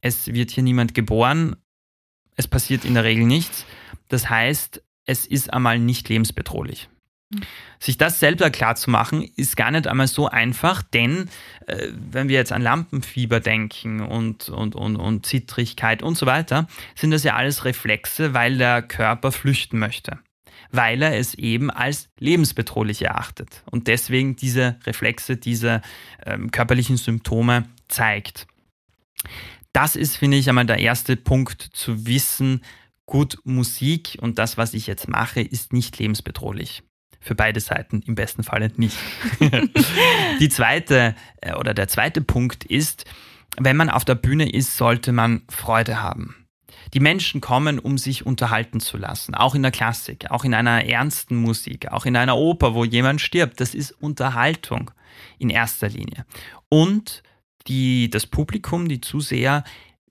[0.00, 1.56] es wird hier niemand geboren,
[2.36, 3.66] es passiert in der Regel nichts.
[4.08, 6.88] Das heißt, es ist einmal nicht lebensbedrohlich.
[7.30, 7.40] Mhm.
[7.80, 11.28] Sich das selber klar zu machen, ist gar nicht einmal so einfach, denn
[11.66, 16.68] äh, wenn wir jetzt an Lampenfieber denken und, und, und, und Zittrigkeit und so weiter,
[16.94, 20.18] sind das ja alles Reflexe, weil der Körper flüchten möchte.
[20.70, 25.82] Weil er es eben als lebensbedrohlich erachtet und deswegen diese Reflexe, diese
[26.26, 28.46] ähm, körperlichen Symptome zeigt.
[29.72, 32.62] Das ist, finde ich, einmal der erste Punkt zu wissen,
[33.06, 36.82] gut, Musik und das, was ich jetzt mache, ist nicht lebensbedrohlich.
[37.20, 38.96] Für beide Seiten im besten Falle nicht.
[40.40, 43.06] Die zweite äh, oder der zweite Punkt ist,
[43.56, 46.46] wenn man auf der Bühne ist, sollte man Freude haben.
[46.94, 50.84] Die Menschen kommen, um sich unterhalten zu lassen, auch in der Klassik, auch in einer
[50.84, 53.60] ernsten Musik, auch in einer Oper, wo jemand stirbt.
[53.60, 54.90] Das ist Unterhaltung
[55.38, 56.24] in erster Linie.
[56.68, 57.22] Und
[57.66, 59.64] die, das Publikum, die Zuseher,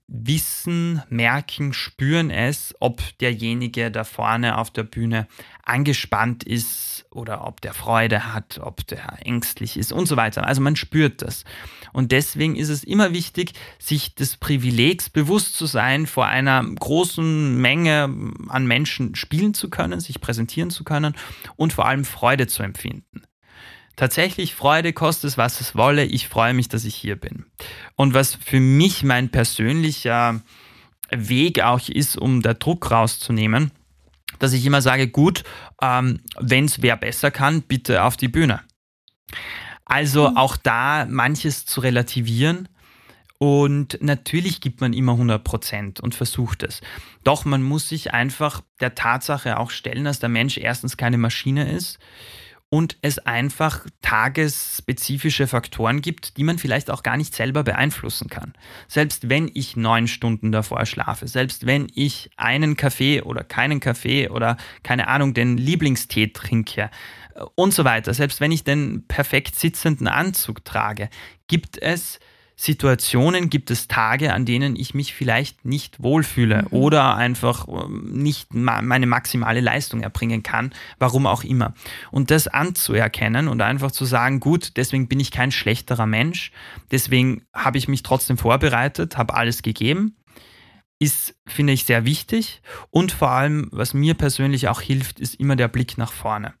[0.08, 5.28] wissen, merken, spüren es, ob derjenige da vorne auf der Bühne
[5.64, 10.46] angespannt ist oder ob der Freude hat, ob der ängstlich ist und so weiter.
[10.46, 11.44] Also man spürt das.
[11.92, 17.60] Und deswegen ist es immer wichtig, sich des Privilegs bewusst zu sein, vor einer großen
[17.60, 18.04] Menge
[18.48, 21.14] an Menschen spielen zu können, sich präsentieren zu können
[21.56, 23.28] und vor allem Freude zu empfinden
[23.98, 26.04] tatsächlich Freude, kostet es, was es wolle.
[26.04, 27.44] Ich freue mich, dass ich hier bin.
[27.96, 30.40] Und was für mich mein persönlicher
[31.10, 33.72] Weg auch ist, um da Druck rauszunehmen,
[34.38, 35.42] dass ich immer sage, gut,
[35.82, 38.60] ähm, wenn es wer besser kann, bitte auf die Bühne.
[39.84, 40.36] Also mhm.
[40.36, 42.68] auch da manches zu relativieren.
[43.40, 46.80] Und natürlich gibt man immer 100 Prozent und versucht es.
[47.24, 51.70] Doch man muss sich einfach der Tatsache auch stellen, dass der Mensch erstens keine Maschine
[51.70, 51.98] ist
[52.70, 58.52] und es einfach tagesspezifische Faktoren gibt, die man vielleicht auch gar nicht selber beeinflussen kann.
[58.88, 64.28] Selbst wenn ich neun Stunden davor schlafe, selbst wenn ich einen Kaffee oder keinen Kaffee
[64.28, 66.90] oder keine Ahnung, den Lieblingstee trinke
[67.34, 71.08] äh, und so weiter, selbst wenn ich den perfekt sitzenden Anzug trage,
[71.46, 72.20] gibt es
[72.60, 76.76] Situationen, gibt es Tage, an denen ich mich vielleicht nicht wohlfühle mhm.
[76.76, 81.74] oder einfach ähm, nicht meine maximale Leistung erbringen kann, warum auch immer.
[82.10, 86.50] Und das anzuerkennen und einfach zu sagen, gut, deswegen bin ich kein schlechterer Mensch,
[86.90, 90.16] deswegen habe ich mich trotzdem vorbereitet, habe alles gegeben,
[90.98, 92.60] ist, finde ich, sehr wichtig.
[92.90, 96.54] Und vor allem, was mir persönlich auch hilft, ist immer der Blick nach vorne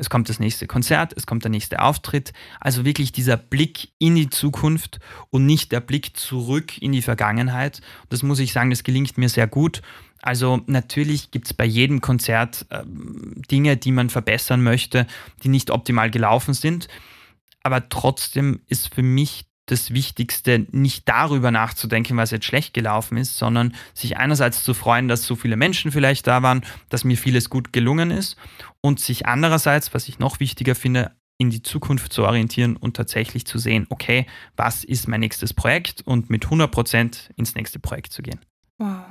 [0.00, 2.32] es kommt das nächste Konzert, es kommt der nächste Auftritt.
[2.58, 4.98] Also wirklich dieser Blick in die Zukunft
[5.28, 7.82] und nicht der Blick zurück in die Vergangenheit.
[8.08, 9.82] Das muss ich sagen, das gelingt mir sehr gut.
[10.22, 12.82] Also natürlich gibt es bei jedem Konzert äh,
[13.50, 15.06] Dinge, die man verbessern möchte,
[15.42, 16.88] die nicht optimal gelaufen sind.
[17.62, 23.38] Aber trotzdem ist für mich das Wichtigste, nicht darüber nachzudenken, was jetzt schlecht gelaufen ist,
[23.38, 27.50] sondern sich einerseits zu freuen, dass so viele Menschen vielleicht da waren, dass mir vieles
[27.50, 28.36] gut gelungen ist
[28.80, 33.46] und sich andererseits, was ich noch wichtiger finde, in die Zukunft zu orientieren und tatsächlich
[33.46, 38.12] zu sehen, okay, was ist mein nächstes Projekt und mit 100 Prozent ins nächste Projekt
[38.12, 38.40] zu gehen.
[38.78, 39.04] Wow.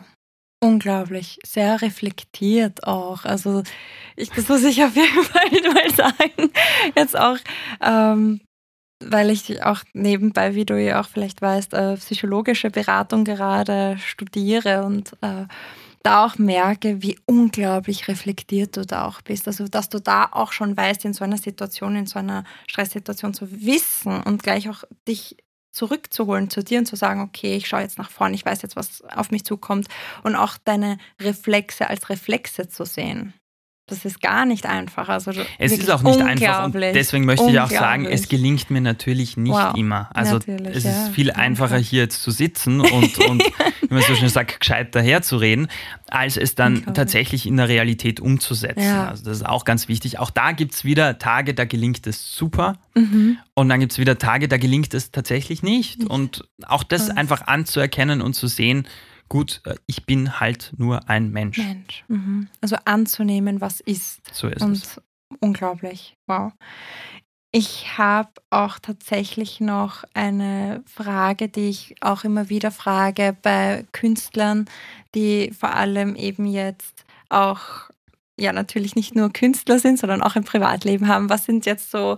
[0.62, 3.24] Unglaublich, sehr reflektiert auch.
[3.24, 3.64] Also
[4.18, 6.52] ich, das muss ich auf jeden Fall mal sagen.
[6.96, 7.38] Jetzt auch
[7.82, 8.42] ähm,
[9.04, 14.84] weil ich auch nebenbei, wie du ja auch vielleicht weißt, äh, psychologische Beratung gerade studiere
[14.84, 15.46] und äh,
[16.04, 19.48] da auch merke, wie unglaublich reflektiert du da auch bist.
[19.48, 23.34] Also, dass du da auch schon weißt, in so einer Situation, in so einer Stresssituation
[23.34, 25.38] zu wissen und gleich auch dich
[25.72, 28.76] zurückzuholen zu dir und zu sagen, okay, ich schaue jetzt nach vorne, ich weiß jetzt,
[28.76, 29.88] was auf mich zukommt
[30.24, 33.34] und auch deine Reflexe als Reflexe zu sehen.
[33.90, 35.10] Das ist gar nicht einfach.
[35.10, 38.82] Also es ist auch nicht einfach und deswegen möchte ich auch sagen, es gelingt mir
[38.82, 39.76] natürlich nicht wow.
[39.76, 40.10] immer.
[40.14, 43.44] Also natürlich, es ist viel einfacher hier jetzt zu sitzen und, und
[43.82, 45.68] wie man so schön sagt, gescheit daherzureden,
[46.08, 48.84] als es dann tatsächlich in der Realität umzusetzen.
[48.84, 49.10] Ja.
[49.10, 50.20] Also das ist auch ganz wichtig.
[50.20, 53.38] Auch da gibt es wieder Tage, da gelingt es super mhm.
[53.54, 56.06] und dann gibt es wieder Tage, da gelingt es tatsächlich nicht.
[56.06, 58.88] Und auch das einfach anzuerkennen und zu sehen,
[59.30, 61.58] gut, äh, ich bin halt nur ein Mensch.
[61.58, 62.04] Mensch.
[62.08, 62.48] Mhm.
[62.62, 64.22] Also anzunehmen, was ist.
[64.34, 65.02] So ist Und es.
[65.40, 66.16] Unglaublich.
[66.28, 66.54] Wow.
[67.52, 74.66] Ich habe auch tatsächlich noch eine Frage, die ich auch immer wieder frage bei Künstlern,
[75.16, 77.90] die vor allem eben jetzt auch
[78.40, 81.30] ja natürlich nicht nur Künstler sind, sondern auch ein Privatleben haben.
[81.30, 82.18] Was sind jetzt so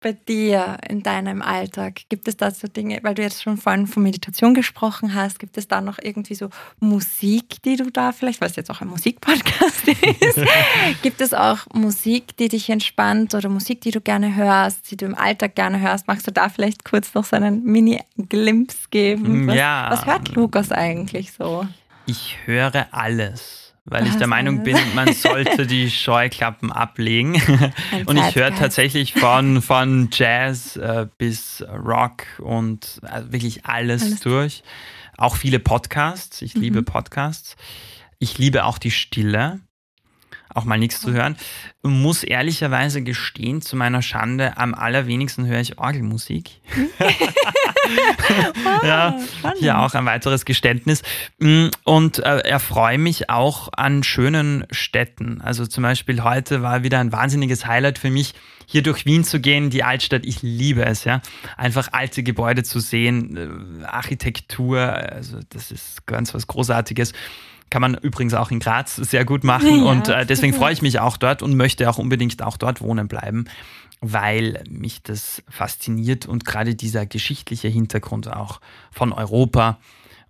[0.00, 2.02] bei dir in deinem Alltag?
[2.08, 5.56] Gibt es da so Dinge, weil du jetzt schon vorhin von Meditation gesprochen hast, gibt
[5.56, 6.50] es da noch irgendwie so
[6.80, 9.88] Musik, die du da vielleicht, weil es jetzt auch ein Musikpodcast
[10.20, 10.40] ist,
[11.02, 15.06] gibt es auch Musik, die dich entspannt oder Musik, die du gerne hörst, die du
[15.06, 16.06] im Alltag gerne hörst?
[16.06, 19.46] Magst du da vielleicht kurz noch so einen Mini-Glimpse geben?
[19.46, 19.86] Was, ja.
[19.90, 21.66] Was hört Lukas eigentlich so?
[22.06, 27.34] Ich höre alles weil ich der Meinung bin, man sollte die Scheuklappen ablegen.
[28.06, 34.20] und ich höre tatsächlich von, von Jazz äh, bis Rock und also wirklich alles, alles,
[34.20, 34.62] durch.
[35.16, 36.42] Auch viele Podcasts.
[36.42, 36.62] Ich mhm.
[36.62, 37.56] liebe Podcasts.
[38.18, 39.60] Ich liebe auch die Stille
[40.54, 41.36] auch mal nichts zu hören.
[41.82, 46.60] Muss ehrlicherweise gestehen, zu meiner Schande, am allerwenigsten höre ich Orgelmusik.
[48.84, 49.18] ja,
[49.58, 51.02] hier auch ein weiteres Geständnis.
[51.38, 55.40] Mm, und äh, erfreue mich auch an schönen Städten.
[55.40, 58.34] Also zum Beispiel heute war wieder ein wahnsinniges Highlight für mich,
[58.66, 61.20] hier durch Wien zu gehen, die Altstadt, ich liebe es, ja.
[61.56, 67.12] Einfach alte Gebäude zu sehen, äh, Architektur, also das ist ganz was Großartiges.
[67.70, 69.64] Kann man übrigens auch in Graz sehr gut machen.
[69.84, 72.80] Ja, und äh, deswegen freue ich mich auch dort und möchte auch unbedingt auch dort
[72.80, 73.46] wohnen bleiben,
[74.12, 79.78] weil mich das fasziniert und gerade dieser geschichtliche Hintergrund auch von Europa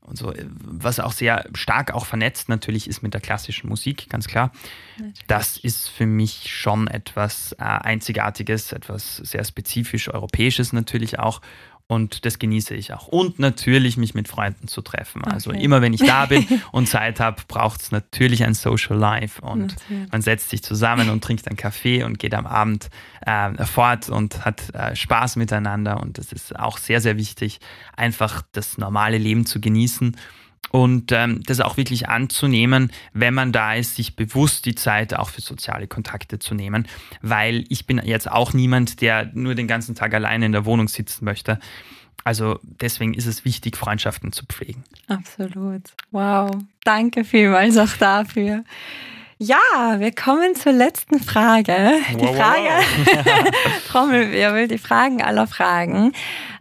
[0.07, 4.27] und so, was auch sehr stark auch vernetzt natürlich ist mit der klassischen Musik, ganz
[4.27, 4.53] klar.
[4.99, 5.25] Natürlich.
[5.27, 11.41] Das ist für mich schon etwas äh, Einzigartiges, etwas sehr spezifisch Europäisches natürlich auch.
[11.87, 13.09] Und das genieße ich auch.
[13.09, 15.23] Und natürlich mich mit Freunden zu treffen.
[15.23, 15.63] Also okay.
[15.63, 19.43] immer wenn ich da bin und Zeit habe, braucht es natürlich ein Social Life.
[19.43, 20.11] Und natürlich.
[20.11, 22.89] man setzt sich zusammen und trinkt einen Kaffee und geht am Abend
[23.27, 26.01] äh, fort und hat äh, Spaß miteinander.
[26.01, 27.61] Und das ist auch sehr, sehr wichtig,
[27.95, 30.17] einfach das normale Leben zu genießen
[30.75, 35.29] und ähm, das auch wirklich anzunehmen, wenn man da ist, sich bewusst die Zeit auch
[35.29, 36.89] für soziale Kontakte zu nehmen,
[37.23, 40.89] weil ich bin jetzt auch niemand, der nur den ganzen Tag alleine in der Wohnung
[40.89, 41.61] sitzen möchte.
[42.25, 44.83] Also deswegen ist es wichtig, Freundschaften zu pflegen.
[45.07, 45.83] Absolut.
[46.11, 46.51] Wow.
[46.83, 48.65] Danke vielmals auch dafür.
[49.39, 51.99] Ja, wir kommen zur letzten Frage.
[52.11, 52.69] Die wow, Frage,
[53.25, 53.85] wow.
[53.89, 56.13] Trommelwirbel, die Fragen aller Fragen.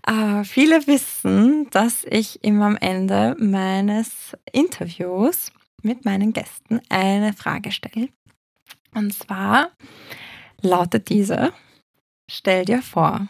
[0.08, 5.52] Äh, viele wissen, dass ich immer am Ende meines Interviews
[5.84, 8.10] mit meinen Gästen eine Frage stelle.
[8.96, 9.70] Und zwar
[10.62, 11.54] lautet diese,
[12.30, 13.28] stell dir vor,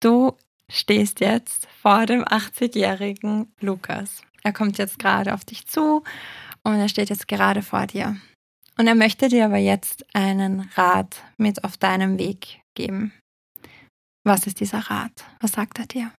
[0.00, 0.34] du
[0.70, 4.22] stehst jetzt vor dem 80-jährigen Lukas.
[4.42, 6.02] Er kommt jetzt gerade auf dich zu
[6.62, 8.16] und er steht jetzt gerade vor dir.
[8.78, 13.12] Und er möchte dir aber jetzt einen Rat mit auf deinem Weg geben.
[14.24, 15.24] Was ist dieser Rat?
[15.40, 16.12] Was sagt er dir?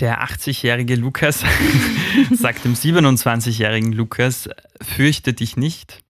[0.00, 1.44] Der 80-jährige Lukas
[2.32, 4.50] sagt dem 27-jährigen Lukas,
[4.82, 6.02] fürchte dich nicht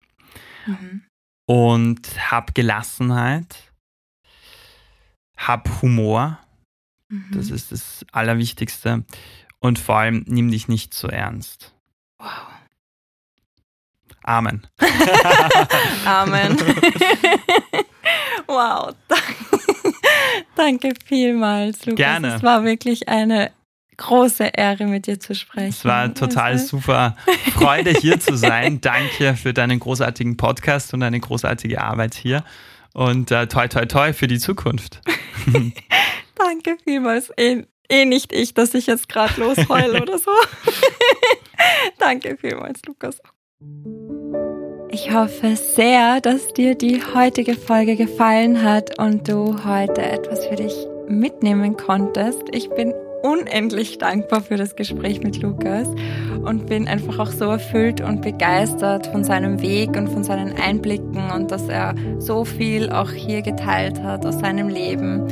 [0.66, 1.04] mhm.
[1.46, 3.70] und hab Gelassenheit,
[5.36, 6.38] hab Humor,
[7.10, 7.28] mhm.
[7.32, 9.04] das ist das Allerwichtigste
[9.58, 11.74] und vor allem nimm dich nicht so ernst.
[12.18, 12.53] Wow.
[14.24, 14.66] Amen.
[16.06, 16.56] Amen.
[18.46, 18.94] wow.
[20.56, 21.96] Danke vielmals, Lukas.
[21.96, 22.34] Gerne.
[22.36, 23.50] Es war wirklich eine
[23.98, 25.68] große Ehre, mit dir zu sprechen.
[25.68, 26.78] Es war total also.
[26.78, 27.16] super
[27.52, 28.80] Freude, hier zu sein.
[28.80, 32.44] Danke für deinen großartigen Podcast und deine großartige Arbeit hier.
[32.94, 35.00] Und äh, toi, toi, toi für die Zukunft.
[36.34, 37.30] Danke vielmals.
[37.36, 40.30] Eh, eh nicht ich, dass ich jetzt gerade losheule oder so.
[41.98, 43.20] Danke vielmals, Lukas.
[44.90, 50.54] Ich hoffe sehr, dass dir die heutige Folge gefallen hat und du heute etwas für
[50.54, 50.74] dich
[51.08, 52.42] mitnehmen konntest.
[52.52, 52.94] Ich bin
[53.24, 55.88] unendlich dankbar für das Gespräch mit Lukas
[56.44, 61.30] und bin einfach auch so erfüllt und begeistert von seinem Weg und von seinen Einblicken
[61.34, 65.26] und dass er so viel auch hier geteilt hat aus seinem Leben.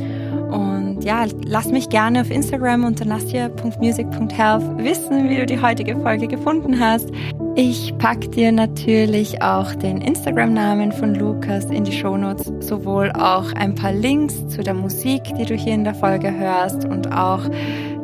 [1.03, 6.79] Ja, lass mich gerne auf Instagram unter nastia.music.health wissen, wie du die heutige Folge gefunden
[6.79, 7.09] hast.
[7.55, 13.75] Ich packe dir natürlich auch den Instagram-Namen von Lukas in die Shownotes, sowohl auch ein
[13.75, 17.49] paar Links zu der Musik, die du hier in der Folge hörst und auch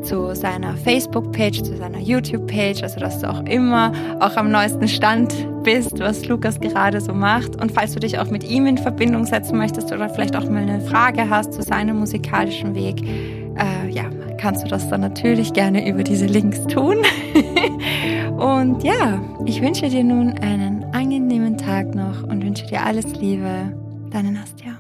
[0.04, 5.34] zu seiner Facebook-Page, zu seiner YouTube-Page, also dass du auch immer auch am neuesten Stand
[5.64, 7.62] bist, was Lukas gerade so macht.
[7.62, 10.62] Und falls du dich auch mit ihm in Verbindung setzen möchtest oder vielleicht auch mal
[10.62, 14.06] eine Frage hast zu seinem musikalischen Weg, äh, ja,
[14.38, 16.98] kannst du das dann natürlich gerne über diese Links tun.
[18.38, 23.74] Und ja, ich wünsche dir nun einen angenehmen Tag noch und wünsche dir alles Liebe.
[24.12, 24.79] Deine Nastja.